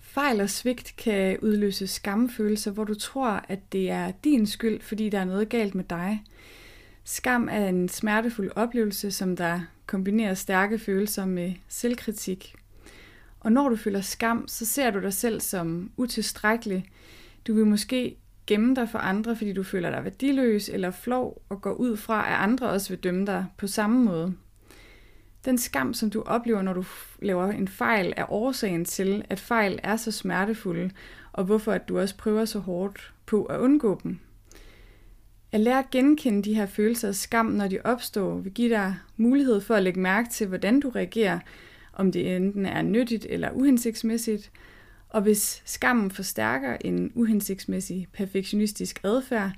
Fejl 0.00 0.40
og 0.40 0.50
svigt 0.50 0.94
kan 0.96 1.38
udløse 1.42 1.86
skamfølelser, 1.86 2.70
hvor 2.70 2.84
du 2.84 2.94
tror, 2.94 3.44
at 3.48 3.72
det 3.72 3.90
er 3.90 4.12
din 4.24 4.46
skyld, 4.46 4.80
fordi 4.80 5.08
der 5.08 5.18
er 5.18 5.24
noget 5.24 5.48
galt 5.48 5.74
med 5.74 5.84
dig– 5.84 6.22
Skam 7.04 7.48
er 7.48 7.68
en 7.68 7.88
smertefuld 7.88 8.50
oplevelse, 8.56 9.10
som 9.10 9.36
der 9.36 9.60
kombinerer 9.86 10.34
stærke 10.34 10.78
følelser 10.78 11.24
med 11.24 11.54
selvkritik. 11.68 12.54
Og 13.40 13.52
når 13.52 13.68
du 13.68 13.76
føler 13.76 14.00
skam, 14.00 14.48
så 14.48 14.66
ser 14.66 14.90
du 14.90 15.00
dig 15.00 15.12
selv 15.12 15.40
som 15.40 15.90
utilstrækkelig. 15.96 16.84
Du 17.46 17.54
vil 17.54 17.66
måske 17.66 18.16
gemme 18.52 18.74
dig 18.74 18.88
for 18.88 18.98
andre, 18.98 19.36
fordi 19.36 19.52
du 19.52 19.62
føler 19.62 19.90
dig 19.90 20.04
værdiløs 20.04 20.68
eller 20.68 20.90
flov, 20.90 21.42
og 21.48 21.62
går 21.62 21.72
ud 21.72 21.96
fra, 21.96 22.28
at 22.28 22.50
andre 22.50 22.70
også 22.70 22.88
vil 22.88 22.98
dømme 22.98 23.26
dig 23.26 23.46
på 23.56 23.66
samme 23.66 24.04
måde. 24.04 24.34
Den 25.44 25.58
skam, 25.58 25.94
som 25.94 26.10
du 26.10 26.22
oplever, 26.22 26.62
når 26.62 26.72
du 26.72 26.84
laver 27.22 27.52
en 27.52 27.68
fejl, 27.68 28.12
er 28.16 28.32
årsagen 28.32 28.84
til, 28.84 29.24
at 29.30 29.40
fejl 29.40 29.78
er 29.82 29.96
så 29.96 30.10
smertefulde, 30.10 30.90
og 31.32 31.44
hvorfor 31.44 31.72
at 31.72 31.88
du 31.88 31.98
også 31.98 32.16
prøver 32.16 32.44
så 32.44 32.58
hårdt 32.58 33.12
på 33.26 33.44
at 33.44 33.60
undgå 33.60 34.00
dem. 34.02 34.18
At 35.52 35.60
lære 35.60 35.78
at 35.78 35.90
genkende 35.90 36.42
de 36.42 36.54
her 36.54 36.66
følelser 36.66 37.08
af 37.08 37.14
skam, 37.14 37.46
når 37.46 37.68
de 37.68 37.78
opstår, 37.84 38.36
vil 38.36 38.52
give 38.52 38.70
dig 38.70 38.96
mulighed 39.16 39.60
for 39.60 39.74
at 39.74 39.82
lægge 39.82 40.00
mærke 40.00 40.28
til, 40.30 40.46
hvordan 40.46 40.80
du 40.80 40.88
reagerer, 40.88 41.38
om 41.92 42.12
det 42.12 42.36
enten 42.36 42.66
er 42.66 42.82
nyttigt 42.82 43.26
eller 43.30 43.50
uhensigtsmæssigt. 43.50 44.50
Og 45.12 45.22
hvis 45.22 45.62
skammen 45.64 46.10
forstærker 46.10 46.76
en 46.80 47.12
uhensigtsmæssig 47.14 48.08
perfektionistisk 48.12 49.00
adfærd, 49.04 49.52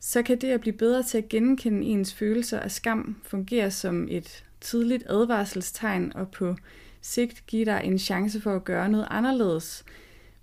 så 0.00 0.22
kan 0.22 0.40
det 0.40 0.48
at 0.48 0.60
blive 0.60 0.76
bedre 0.76 1.02
til 1.02 1.18
at 1.18 1.28
genkende 1.28 1.86
ens 1.86 2.14
følelser 2.14 2.60
af 2.60 2.70
skam 2.70 3.16
fungere 3.22 3.70
som 3.70 4.08
et 4.10 4.44
tidligt 4.60 5.04
advarselstegn 5.06 6.12
og 6.14 6.28
på 6.30 6.56
sigt 7.00 7.46
give 7.46 7.64
dig 7.64 7.80
en 7.84 7.98
chance 7.98 8.40
for 8.40 8.56
at 8.56 8.64
gøre 8.64 8.88
noget 8.88 9.06
anderledes, 9.10 9.84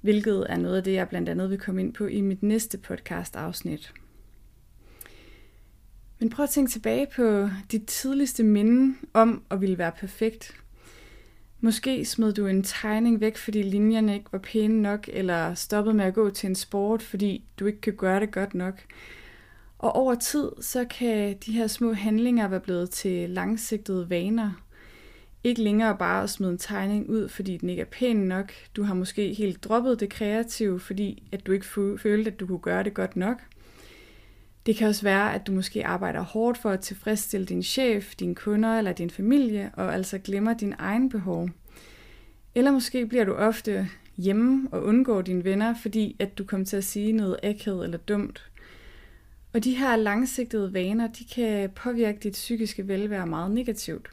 hvilket 0.02 0.46
er 0.50 0.58
noget 0.58 0.78
af 0.78 0.84
det, 0.84 0.94
jeg 0.94 1.10
blandt 1.10 1.30
andet 1.30 1.50
vil 1.50 1.60
komme 1.60 1.82
ind 1.82 1.94
på 1.94 2.06
i 2.06 2.22
mit 2.22 2.44
næste 2.44 2.78
podcast-afsnit. 2.78 3.94
Men 6.20 6.30
prøv 6.30 6.44
at 6.44 6.50
tænke 6.50 6.72
tilbage 6.72 7.08
på 7.16 7.50
dit 7.72 7.88
tidligste 7.88 8.44
minde 8.44 8.96
om 9.14 9.44
at 9.52 9.62
ville 9.62 9.78
være 9.78 9.92
perfekt. 9.92 10.56
Måske 11.62 12.06
smed 12.06 12.34
du 12.34 12.48
en 12.48 12.64
tegning 12.64 13.22
væk, 13.22 13.38
fordi 13.38 13.62
linjerne 13.62 14.14
ikke 14.14 14.32
var 14.32 14.40
pæne 14.40 14.82
nok, 14.82 15.10
eller 15.14 15.54
stoppede 15.54 15.96
med 15.96 16.06
at 16.06 16.14
gå 16.14 16.30
til 16.30 16.48
en 16.48 16.56
sport, 16.56 17.02
fordi 17.02 17.44
du 17.60 17.66
ikke 17.66 17.82
kan 17.82 17.96
gøre 17.96 18.20
det 18.20 18.32
godt 18.32 18.54
nok. 18.54 18.82
Og 19.80 19.96
over 19.96 20.16
tid, 20.16 20.52
så 20.62 20.86
kan 20.86 21.38
de 21.46 21.52
her 21.52 21.68
små 21.68 21.94
handlinger 21.94 22.48
være 22.48 22.60
blevet 22.60 22.90
til 22.90 23.30
langsigtede 23.30 24.10
vaner. 24.10 24.52
Ikke 25.44 25.62
længere 25.62 25.98
bare 25.98 26.24
at 26.24 26.30
smide 26.30 26.52
en 26.52 26.58
tegning 26.58 27.10
ud, 27.10 27.30
fordi 27.30 27.58
den 27.58 27.70
ikke 27.70 27.82
er 27.82 27.86
pæn 27.86 28.16
nok. 28.16 28.52
Du 28.76 28.84
har 28.84 28.94
måske 28.94 29.34
helt 29.34 29.64
droppet 29.64 30.00
det 30.00 30.10
kreative, 30.10 30.80
fordi 30.80 31.24
at 31.32 31.48
du 31.48 31.52
ikke 31.52 31.66
følte, 31.98 32.32
at 32.32 32.40
du 32.40 32.48
kunne 32.48 32.60
gøre 32.60 32.84
det 32.84 32.94
godt 32.94 33.16
nok. 33.16 33.38
Det 34.68 34.76
kan 34.76 34.88
også 34.88 35.04
være, 35.04 35.34
at 35.34 35.48
du 35.48 35.52
måske 35.52 35.86
arbejder 35.86 36.22
hårdt 36.22 36.58
for 36.58 36.70
at 36.70 36.80
tilfredsstille 36.80 37.46
din 37.46 37.64
chef, 37.64 38.16
dine 38.16 38.36
kunder 38.36 38.78
eller 38.78 38.94
din 38.94 39.10
familie, 39.10 39.72
og 39.74 39.94
altså 39.94 40.18
glemmer 40.18 40.54
din 40.54 40.74
egen 40.78 41.10
behov. 41.10 41.50
Eller 42.56 42.72
måske 42.72 43.06
bliver 43.06 43.26
du 43.26 43.34
ofte 43.34 43.90
hjemme 44.18 44.68
og 44.72 44.84
undgår 44.84 45.22
dine 45.22 45.44
venner, 45.44 45.76
fordi 45.82 46.16
at 46.20 46.38
du 46.38 46.44
kommer 46.44 46.66
til 46.66 46.78
at 46.78 46.84
sige 46.84 47.12
noget 47.12 47.40
ægthed 47.44 47.84
eller 47.84 47.98
dumt. 47.98 48.52
Og 49.54 49.64
de 49.64 49.76
her 49.76 49.96
langsigtede 49.96 50.74
vaner, 50.74 51.08
de 51.08 51.26
kan 51.26 51.70
påvirke 51.70 52.20
dit 52.24 52.34
psykiske 52.34 52.88
velvære 52.88 53.28
meget 53.28 53.52
negativt. 53.52 54.10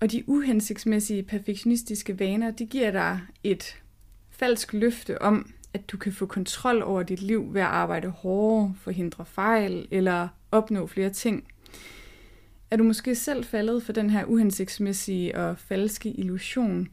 Og 0.00 0.12
de 0.12 0.24
uhensigtsmæssige 0.26 1.22
perfektionistiske 1.22 2.18
vaner, 2.18 2.50
de 2.50 2.66
giver 2.66 2.90
dig 2.90 3.20
et 3.44 3.82
falsk 4.30 4.72
løfte 4.72 5.22
om, 5.22 5.52
at 5.74 5.90
du 5.90 5.96
kan 5.96 6.12
få 6.12 6.26
kontrol 6.26 6.82
over 6.82 7.02
dit 7.02 7.22
liv 7.22 7.54
ved 7.54 7.60
at 7.60 7.66
arbejde 7.66 8.08
hårdere, 8.08 8.74
forhindre 8.80 9.24
fejl 9.24 9.88
eller 9.90 10.28
opnå 10.50 10.86
flere 10.86 11.10
ting. 11.10 11.44
Er 12.70 12.76
du 12.76 12.84
måske 12.84 13.14
selv 13.14 13.44
faldet 13.44 13.82
for 13.82 13.92
den 13.92 14.10
her 14.10 14.24
uhensigtsmæssige 14.24 15.38
og 15.38 15.58
falske 15.58 16.10
illusion? 16.10 16.88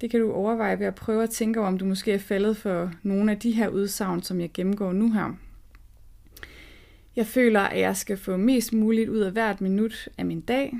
Det 0.00 0.10
kan 0.10 0.20
du 0.20 0.32
overveje 0.32 0.78
ved 0.78 0.86
at 0.86 0.94
prøve 0.94 1.22
at 1.22 1.30
tænke 1.30 1.60
over, 1.60 1.68
om 1.68 1.78
du 1.78 1.84
måske 1.84 2.12
er 2.12 2.18
faldet 2.18 2.56
for 2.56 2.92
nogle 3.02 3.32
af 3.32 3.38
de 3.38 3.52
her 3.52 3.68
udsagn, 3.68 4.22
som 4.22 4.40
jeg 4.40 4.50
gennemgår 4.54 4.92
nu 4.92 5.12
her. 5.12 5.36
Jeg 7.16 7.26
føler, 7.26 7.60
at 7.60 7.80
jeg 7.80 7.96
skal 7.96 8.16
få 8.16 8.36
mest 8.36 8.72
muligt 8.72 9.08
ud 9.08 9.18
af 9.18 9.32
hvert 9.32 9.60
minut 9.60 10.08
af 10.18 10.26
min 10.26 10.40
dag. 10.40 10.74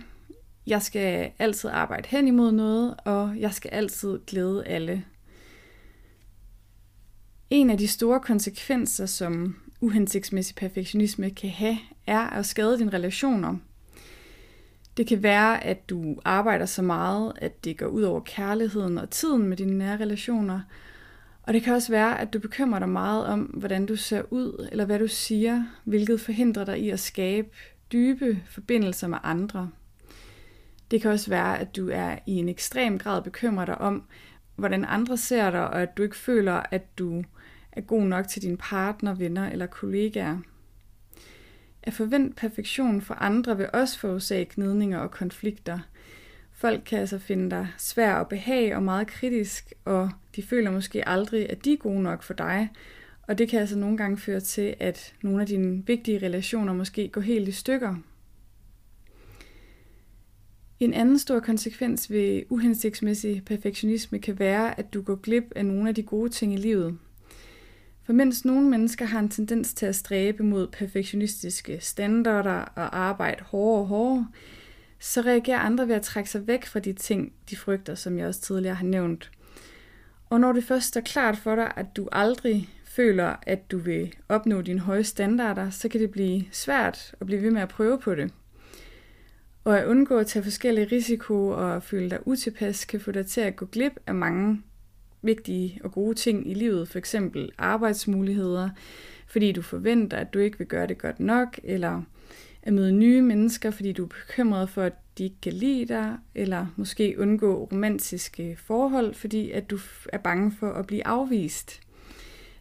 Jeg 0.66 0.82
skal 0.82 1.30
altid 1.38 1.70
arbejde 1.72 2.08
hen 2.08 2.28
imod 2.28 2.52
noget, 2.52 2.94
og 3.04 3.34
jeg 3.38 3.54
skal 3.54 3.70
altid 3.70 4.18
glæde 4.26 4.66
alle. 4.66 5.04
En 7.50 7.70
af 7.70 7.78
de 7.78 7.88
store 7.88 8.20
konsekvenser, 8.20 9.06
som 9.06 9.56
uhensigtsmæssig 9.80 10.56
perfektionisme 10.56 11.30
kan 11.30 11.50
have, 11.50 11.78
er 12.06 12.20
at 12.20 12.46
skade 12.46 12.78
dine 12.78 12.92
relationer. 12.92 13.56
Det 14.96 15.06
kan 15.06 15.22
være, 15.22 15.64
at 15.64 15.90
du 15.90 16.16
arbejder 16.24 16.66
så 16.66 16.82
meget, 16.82 17.32
at 17.36 17.64
det 17.64 17.78
går 17.78 17.86
ud 17.86 18.02
over 18.02 18.20
kærligheden 18.20 18.98
og 18.98 19.10
tiden 19.10 19.42
med 19.42 19.56
dine 19.56 19.78
nære 19.78 19.96
relationer– 19.96 20.60
og 21.46 21.54
det 21.54 21.62
kan 21.62 21.74
også 21.74 21.92
være, 21.92 22.20
at 22.20 22.32
du 22.32 22.38
bekymrer 22.38 22.78
dig 22.78 22.88
meget 22.88 23.26
om, 23.26 23.40
hvordan 23.40 23.86
du 23.86 23.96
ser 23.96 24.22
ud, 24.30 24.68
eller 24.72 24.84
hvad 24.84 24.98
du 24.98 25.08
siger, 25.08 25.64
hvilket 25.84 26.20
forhindrer 26.20 26.64
dig 26.64 26.78
i 26.78 26.90
at 26.90 27.00
skabe 27.00 27.48
dybe 27.92 28.42
forbindelser 28.46 29.08
med 29.08 29.18
andre. 29.22 29.70
Det 30.90 31.02
kan 31.02 31.10
også 31.10 31.30
være, 31.30 31.58
at 31.58 31.76
du 31.76 31.90
er 31.90 32.18
i 32.26 32.32
en 32.32 32.48
ekstrem 32.48 32.98
grad 32.98 33.22
bekymret 33.22 33.66
dig 33.66 33.78
om, 33.78 34.02
hvordan 34.56 34.84
andre 34.84 35.16
ser 35.16 35.50
dig, 35.50 35.68
og 35.68 35.82
at 35.82 35.96
du 35.96 36.02
ikke 36.02 36.16
føler, 36.16 36.62
at 36.70 36.98
du 36.98 37.24
er 37.76 37.80
god 37.80 38.02
nok 38.02 38.28
til 38.28 38.42
din 38.42 38.56
partner, 38.56 39.14
venner 39.14 39.50
eller 39.50 39.66
kollegaer. 39.66 40.38
At 41.82 41.92
forvente 41.92 42.34
perfektion 42.36 43.00
fra 43.00 43.18
andre 43.20 43.56
vil 43.56 43.68
også 43.72 43.98
forårsage 43.98 44.46
gnidninger 44.54 44.98
og 44.98 45.10
konflikter– 45.10 45.78
Folk 46.58 46.82
kan 46.86 46.98
altså 46.98 47.18
finde 47.18 47.50
dig 47.50 47.68
svær 47.78 48.14
og 48.14 48.28
behag 48.28 48.76
og 48.76 48.82
meget 48.82 49.06
kritisk, 49.06 49.72
og 49.84 50.10
de 50.36 50.42
føler 50.42 50.70
måske 50.70 51.08
aldrig, 51.08 51.50
at 51.50 51.64
de 51.64 51.72
er 51.72 51.76
gode 51.76 52.02
nok 52.02 52.22
for 52.22 52.34
dig. 52.34 52.70
Og 53.22 53.38
det 53.38 53.48
kan 53.48 53.60
altså 53.60 53.78
nogle 53.78 53.96
gange 53.96 54.16
føre 54.16 54.40
til, 54.40 54.74
at 54.80 55.14
nogle 55.22 55.40
af 55.40 55.46
dine 55.46 55.86
vigtige 55.86 56.18
relationer 56.18 56.72
måske 56.72 57.08
går 57.08 57.20
helt 57.20 57.48
i 57.48 57.52
stykker. 57.52 57.94
En 60.80 60.94
anden 60.94 61.18
stor 61.18 61.40
konsekvens 61.40 62.10
ved 62.10 62.42
uhensigtsmæssig 62.48 63.44
perfektionisme 63.44 64.18
kan 64.18 64.38
være, 64.38 64.78
at 64.78 64.94
du 64.94 65.02
går 65.02 65.16
glip 65.16 65.44
af 65.56 65.66
nogle 65.66 65.88
af 65.88 65.94
de 65.94 66.02
gode 66.02 66.30
ting 66.30 66.54
i 66.54 66.56
livet. 66.56 66.98
For 68.06 68.12
mens 68.12 68.44
nogle 68.44 68.68
mennesker 68.68 69.04
har 69.04 69.18
en 69.18 69.28
tendens 69.28 69.74
til 69.74 69.86
at 69.86 69.96
stræbe 69.96 70.42
mod 70.42 70.66
perfektionistiske 70.66 71.78
standarder 71.80 72.60
og 72.74 72.98
arbejde 72.98 73.42
hårdere 73.44 73.80
og 73.80 73.86
hårdere, 73.86 74.28
så 74.98 75.20
reagerer 75.20 75.58
andre 75.58 75.88
ved 75.88 75.94
at 75.94 76.02
trække 76.02 76.30
sig 76.30 76.46
væk 76.46 76.66
fra 76.66 76.80
de 76.80 76.92
ting, 76.92 77.32
de 77.50 77.56
frygter, 77.56 77.94
som 77.94 78.18
jeg 78.18 78.26
også 78.26 78.40
tidligere 78.40 78.74
har 78.74 78.84
nævnt. 78.84 79.30
Og 80.30 80.40
når 80.40 80.52
det 80.52 80.64
først 80.64 80.86
står 80.86 81.00
klart 81.00 81.36
for 81.36 81.54
dig, 81.54 81.72
at 81.76 81.86
du 81.96 82.08
aldrig 82.12 82.68
føler, 82.84 83.36
at 83.42 83.70
du 83.70 83.78
vil 83.78 84.14
opnå 84.28 84.62
dine 84.62 84.80
høje 84.80 85.04
standarder, 85.04 85.70
så 85.70 85.88
kan 85.88 86.00
det 86.00 86.10
blive 86.10 86.44
svært 86.52 87.14
at 87.20 87.26
blive 87.26 87.42
ved 87.42 87.50
med 87.50 87.62
at 87.62 87.68
prøve 87.68 87.98
på 87.98 88.14
det. 88.14 88.32
Og 89.64 89.80
at 89.80 89.86
undgå 89.86 90.18
at 90.18 90.26
tage 90.26 90.42
forskellige 90.42 90.88
risiko 90.92 91.48
og 91.48 91.82
føle 91.82 92.10
dig 92.10 92.26
utilpas, 92.26 92.84
kan 92.84 93.00
få 93.00 93.12
dig 93.12 93.26
til 93.26 93.40
at 93.40 93.56
gå 93.56 93.66
glip 93.66 93.92
af 94.06 94.14
mange 94.14 94.62
vigtige 95.26 95.80
og 95.84 95.92
gode 95.92 96.14
ting 96.14 96.50
i 96.50 96.54
livet, 96.54 96.88
for 96.88 96.98
eksempel 96.98 97.50
arbejdsmuligheder, 97.58 98.70
fordi 99.26 99.52
du 99.52 99.62
forventer, 99.62 100.16
at 100.16 100.34
du 100.34 100.38
ikke 100.38 100.58
vil 100.58 100.66
gøre 100.66 100.86
det 100.86 100.98
godt 100.98 101.20
nok, 101.20 101.60
eller 101.64 102.02
at 102.62 102.72
møde 102.72 102.92
nye 102.92 103.22
mennesker, 103.22 103.70
fordi 103.70 103.92
du 103.92 104.04
er 104.04 104.08
bekymret 104.08 104.70
for, 104.70 104.82
at 104.82 104.92
de 105.18 105.24
ikke 105.24 105.40
kan 105.42 105.52
lide 105.52 105.86
dig, 105.86 106.16
eller 106.34 106.66
måske 106.76 107.14
undgå 107.18 107.68
romantiske 107.72 108.56
forhold, 108.60 109.14
fordi 109.14 109.50
at 109.50 109.70
du 109.70 109.78
er 110.08 110.18
bange 110.18 110.52
for 110.52 110.72
at 110.72 110.86
blive 110.86 111.06
afvist. 111.06 111.80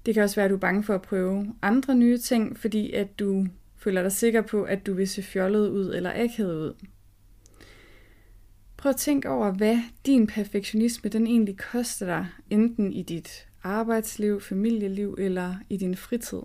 Det 0.06 0.14
kan 0.14 0.24
også 0.24 0.36
være, 0.36 0.46
at 0.46 0.50
du 0.50 0.56
er 0.56 0.60
bange 0.60 0.84
for 0.84 0.96
at 0.96 1.02
prøve 1.02 1.54
andre 1.62 1.96
nye 1.96 2.18
ting, 2.18 2.58
fordi 2.60 2.92
at 2.92 3.20
du 3.20 3.48
føler 3.78 4.02
dig 4.02 4.12
sikker 4.12 4.42
på, 4.42 4.64
at 4.64 4.86
du 4.86 4.94
vil 4.94 5.08
se 5.08 5.24
fjollet 5.24 5.70
ud 5.70 5.94
eller 5.96 6.12
akavet 6.16 6.60
ud. 6.60 6.74
Prøv 8.86 8.90
at 8.90 8.96
tænke 8.96 9.30
over, 9.30 9.52
hvad 9.52 9.78
din 10.06 10.28
perfektionisme 10.28 11.10
den 11.10 11.28
egentlig 11.28 11.58
koster 11.58 12.06
dig, 12.06 12.28
enten 12.50 12.94
i 12.94 13.04
dit 13.04 13.48
arbejdsliv, 13.64 14.42
familieliv 14.42 15.16
eller 15.20 15.56
i 15.70 15.78
din 15.78 15.96
fritid. 15.96 16.42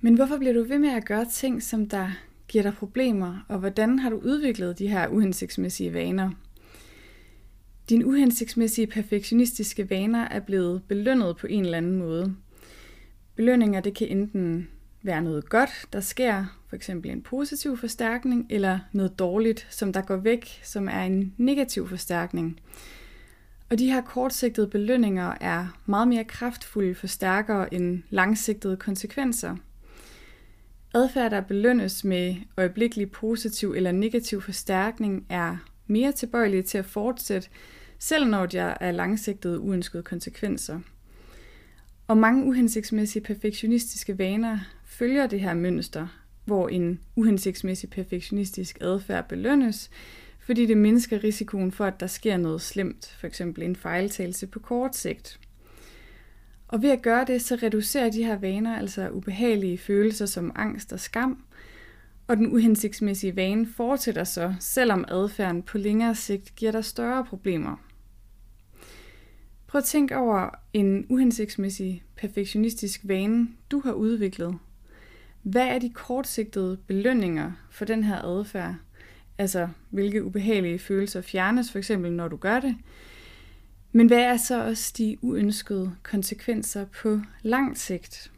Men 0.00 0.14
hvorfor 0.14 0.38
bliver 0.38 0.52
du 0.54 0.64
ved 0.64 0.78
med 0.78 0.88
at 0.88 1.04
gøre 1.04 1.24
ting, 1.32 1.62
som 1.62 1.88
der 1.88 2.10
giver 2.48 2.62
dig 2.62 2.74
problemer, 2.74 3.46
og 3.48 3.58
hvordan 3.58 3.98
har 3.98 4.10
du 4.10 4.16
udviklet 4.16 4.78
de 4.78 4.88
her 4.88 5.08
uhensigtsmæssige 5.08 5.94
vaner? 5.94 6.30
Dine 7.88 8.06
uhensigtsmæssige 8.06 8.86
perfektionistiske 8.86 9.90
vaner 9.90 10.28
er 10.28 10.40
blevet 10.40 10.82
belønnet 10.88 11.36
på 11.36 11.46
en 11.46 11.64
eller 11.64 11.78
anden 11.78 11.96
måde. 11.96 12.36
Belønninger 13.34 13.80
det 13.80 13.94
kan 13.94 14.08
enten 14.08 14.68
være 15.02 15.22
noget 15.22 15.48
godt, 15.48 15.70
der 15.92 16.00
sker, 16.00 16.44
for 16.68 16.76
eksempel 16.76 17.10
en 17.10 17.22
positiv 17.22 17.76
forstærkning, 17.76 18.46
eller 18.50 18.78
noget 18.92 19.18
dårligt, 19.18 19.66
som 19.70 19.92
der 19.92 20.02
går 20.02 20.16
væk, 20.16 20.60
som 20.62 20.88
er 20.88 21.02
en 21.02 21.34
negativ 21.36 21.88
forstærkning. 21.88 22.60
Og 23.70 23.78
de 23.78 23.92
her 23.92 24.00
kortsigtede 24.00 24.66
belønninger 24.68 25.34
er 25.40 25.80
meget 25.86 26.08
mere 26.08 26.24
kraftfulde 26.24 26.94
forstærkere 26.94 27.74
end 27.74 28.02
langsigtede 28.10 28.76
konsekvenser– 28.76 29.56
Adfærd, 30.94 31.30
der 31.30 31.40
belønnes 31.40 32.04
med 32.04 32.36
øjeblikkelig 32.56 33.10
positiv 33.10 33.72
eller 33.72 33.92
negativ 33.92 34.40
forstærkning, 34.40 35.26
er 35.28 35.56
mere 35.86 36.12
tilbøjelige 36.12 36.62
til 36.62 36.78
at 36.78 36.84
fortsætte, 36.84 37.48
selv 37.98 38.26
når 38.26 38.46
der 38.46 38.74
er 38.80 38.90
langsigtede 38.90 39.60
uønskede 39.60 40.02
konsekvenser. 40.02 40.80
Og 42.10 42.18
mange 42.18 42.44
uhensigtsmæssige 42.44 43.22
perfektionistiske 43.22 44.18
vaner 44.18 44.58
følger 44.84 45.26
det 45.26 45.40
her 45.40 45.54
mønster, 45.54 46.06
hvor 46.44 46.68
en 46.68 47.00
uhensigtsmæssig 47.16 47.90
perfektionistisk 47.90 48.78
adfærd 48.80 49.28
belønnes, 49.28 49.90
fordi 50.38 50.66
det 50.66 50.76
mindsker 50.76 51.24
risikoen 51.24 51.72
for, 51.72 51.84
at 51.84 52.00
der 52.00 52.06
sker 52.06 52.36
noget 52.36 52.60
slemt, 52.60 53.16
f.eks. 53.20 53.40
en 53.40 53.76
fejltagelse 53.76 54.46
på 54.46 54.58
kort 54.58 54.96
sigt. 54.96 55.40
Og 56.68 56.82
ved 56.82 56.90
at 56.90 57.02
gøre 57.02 57.24
det, 57.24 57.42
så 57.42 57.58
reducerer 57.62 58.10
de 58.10 58.24
her 58.24 58.38
vaner 58.38 58.78
altså 58.78 59.10
ubehagelige 59.10 59.78
følelser 59.78 60.26
som 60.26 60.52
angst 60.54 60.92
og 60.92 61.00
skam, 61.00 61.44
og 62.26 62.36
den 62.36 62.52
uhensigtsmæssige 62.52 63.36
vane 63.36 63.66
fortsætter 63.66 64.24
så, 64.24 64.54
selvom 64.60 65.04
adfærden 65.08 65.62
på 65.62 65.78
længere 65.78 66.14
sigt 66.14 66.56
giver 66.56 66.72
dig 66.72 66.84
større 66.84 67.24
problemer. 67.24 67.89
Prøv 69.70 69.78
at 69.78 69.84
tænke 69.84 70.16
over 70.16 70.50
en 70.72 71.06
uhensigtsmæssig 71.08 72.04
perfektionistisk 72.16 73.00
vane, 73.04 73.48
du 73.70 73.80
har 73.80 73.92
udviklet. 73.92 74.58
Hvad 75.42 75.66
er 75.66 75.78
de 75.78 75.90
kortsigtede 75.90 76.76
belønninger 76.76 77.52
for 77.70 77.84
den 77.84 78.04
her 78.04 78.22
adfærd? 78.22 78.74
Altså, 79.38 79.68
hvilke 79.90 80.24
ubehagelige 80.24 80.78
følelser 80.78 81.20
fjernes, 81.20 81.72
for 81.72 81.78
eksempel 81.78 82.12
når 82.12 82.28
du 82.28 82.36
gør 82.36 82.60
det. 82.60 82.76
Men 83.92 84.06
hvad 84.06 84.18
er 84.18 84.36
så 84.36 84.64
også 84.64 84.94
de 84.98 85.16
uønskede 85.22 85.96
konsekvenser 86.02 86.84
på 86.84 87.20
lang 87.42 87.78
sigt? 87.78 88.32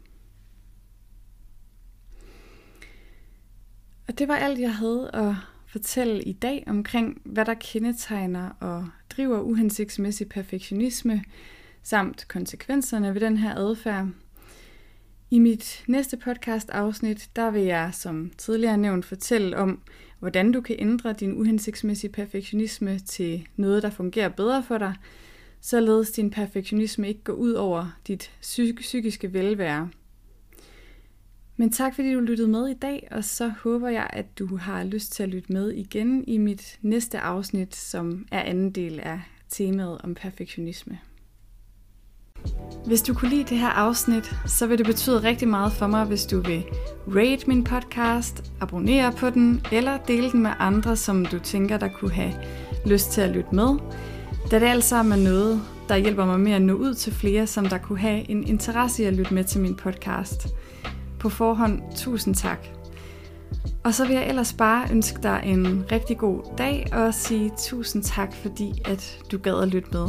Og 4.07 4.19
det 4.19 4.27
var 4.27 4.35
alt, 4.35 4.59
jeg 4.59 4.75
havde 4.75 5.09
at 5.13 5.35
fortælle 5.73 6.23
i 6.23 6.33
dag 6.33 6.63
omkring, 6.67 7.21
hvad 7.25 7.45
der 7.45 7.53
kendetegner 7.53 8.49
og 8.59 8.87
driver 9.09 9.39
uhensigtsmæssig 9.39 10.29
perfektionisme, 10.29 11.23
samt 11.83 12.25
konsekvenserne 12.27 13.13
ved 13.13 13.21
den 13.21 13.37
her 13.37 13.55
adfærd. 13.55 14.07
I 15.31 15.39
mit 15.39 15.83
næste 15.87 16.17
podcast 16.17 16.69
afsnit, 16.69 17.29
der 17.35 17.51
vil 17.51 17.61
jeg 17.61 17.89
som 17.93 18.31
tidligere 18.37 18.77
nævnt 18.77 19.05
fortælle 19.05 19.57
om, 19.57 19.81
hvordan 20.19 20.51
du 20.51 20.61
kan 20.61 20.75
ændre 20.79 21.13
din 21.13 21.39
uhensigtsmæssige 21.39 22.11
perfektionisme 22.11 22.99
til 22.99 23.47
noget, 23.55 23.83
der 23.83 23.89
fungerer 23.89 24.29
bedre 24.29 24.63
for 24.63 24.77
dig, 24.77 24.95
således 25.61 26.11
din 26.11 26.29
perfektionisme 26.29 27.07
ikke 27.07 27.23
går 27.23 27.33
ud 27.33 27.51
over 27.51 27.97
dit 28.07 28.31
psykiske 28.41 29.33
velvære. 29.33 29.89
Men 31.57 31.71
tak 31.71 31.95
fordi 31.95 32.13
du 32.13 32.19
lyttede 32.19 32.47
med 32.47 32.67
i 32.67 32.73
dag, 32.73 33.07
og 33.11 33.23
så 33.23 33.51
håber 33.63 33.89
jeg, 33.89 34.07
at 34.09 34.39
du 34.39 34.57
har 34.57 34.83
lyst 34.83 35.11
til 35.11 35.23
at 35.23 35.29
lytte 35.29 35.53
med 35.53 35.71
igen 35.71 36.23
i 36.27 36.37
mit 36.37 36.79
næste 36.81 37.19
afsnit, 37.19 37.75
som 37.75 38.25
er 38.31 38.41
anden 38.41 38.71
del 38.71 38.99
af 38.99 39.21
temaet 39.49 40.01
om 40.03 40.15
perfektionisme. 40.15 40.99
Hvis 42.85 43.01
du 43.01 43.13
kunne 43.13 43.29
lide 43.29 43.43
det 43.43 43.57
her 43.57 43.69
afsnit, 43.69 44.35
så 44.45 44.67
vil 44.67 44.77
det 44.77 44.85
betyde 44.85 45.23
rigtig 45.23 45.47
meget 45.47 45.73
for 45.73 45.87
mig, 45.87 46.05
hvis 46.05 46.25
du 46.25 46.41
vil 46.41 46.63
rate 47.07 47.47
min 47.47 47.63
podcast, 47.63 48.51
abonnere 48.61 49.11
på 49.11 49.29
den, 49.29 49.65
eller 49.71 49.97
dele 49.97 50.31
den 50.31 50.41
med 50.43 50.51
andre, 50.59 50.95
som 50.95 51.25
du 51.25 51.39
tænker, 51.39 51.77
der 51.77 51.87
kunne 51.87 52.11
have 52.11 52.33
lyst 52.85 53.11
til 53.11 53.21
at 53.21 53.29
lytte 53.29 53.55
med. 53.55 53.79
Da 54.51 54.59
det 54.59 54.65
alt 54.65 54.83
sammen 54.83 55.19
er 55.19 55.23
noget, 55.23 55.61
der 55.89 55.95
hjælper 55.97 56.25
mig 56.25 56.39
med 56.39 56.51
at 56.51 56.61
nå 56.61 56.73
ud 56.73 56.93
til 56.93 57.13
flere, 57.13 57.47
som 57.47 57.65
der 57.65 57.77
kunne 57.77 57.99
have 57.99 58.29
en 58.29 58.47
interesse 58.47 59.03
i 59.03 59.05
at 59.05 59.13
lytte 59.13 59.33
med 59.33 59.43
til 59.43 59.61
min 59.61 59.75
podcast. 59.75 60.47
På 61.23 61.29
forhånd, 61.29 61.81
tusind 61.95 62.35
tak. 62.35 62.67
Og 63.83 63.93
så 63.93 64.07
vil 64.07 64.15
jeg 64.15 64.27
ellers 64.27 64.53
bare 64.53 64.87
ønske 64.91 65.19
dig 65.23 65.41
en 65.45 65.85
rigtig 65.91 66.17
god 66.17 66.55
dag 66.57 66.87
og 66.91 67.13
sige 67.13 67.51
tusind 67.57 68.03
tak, 68.03 68.33
fordi 68.33 68.71
at 68.85 69.19
du 69.31 69.37
gad 69.37 69.61
at 69.61 69.67
lytte 69.67 69.89
med. 69.91 70.07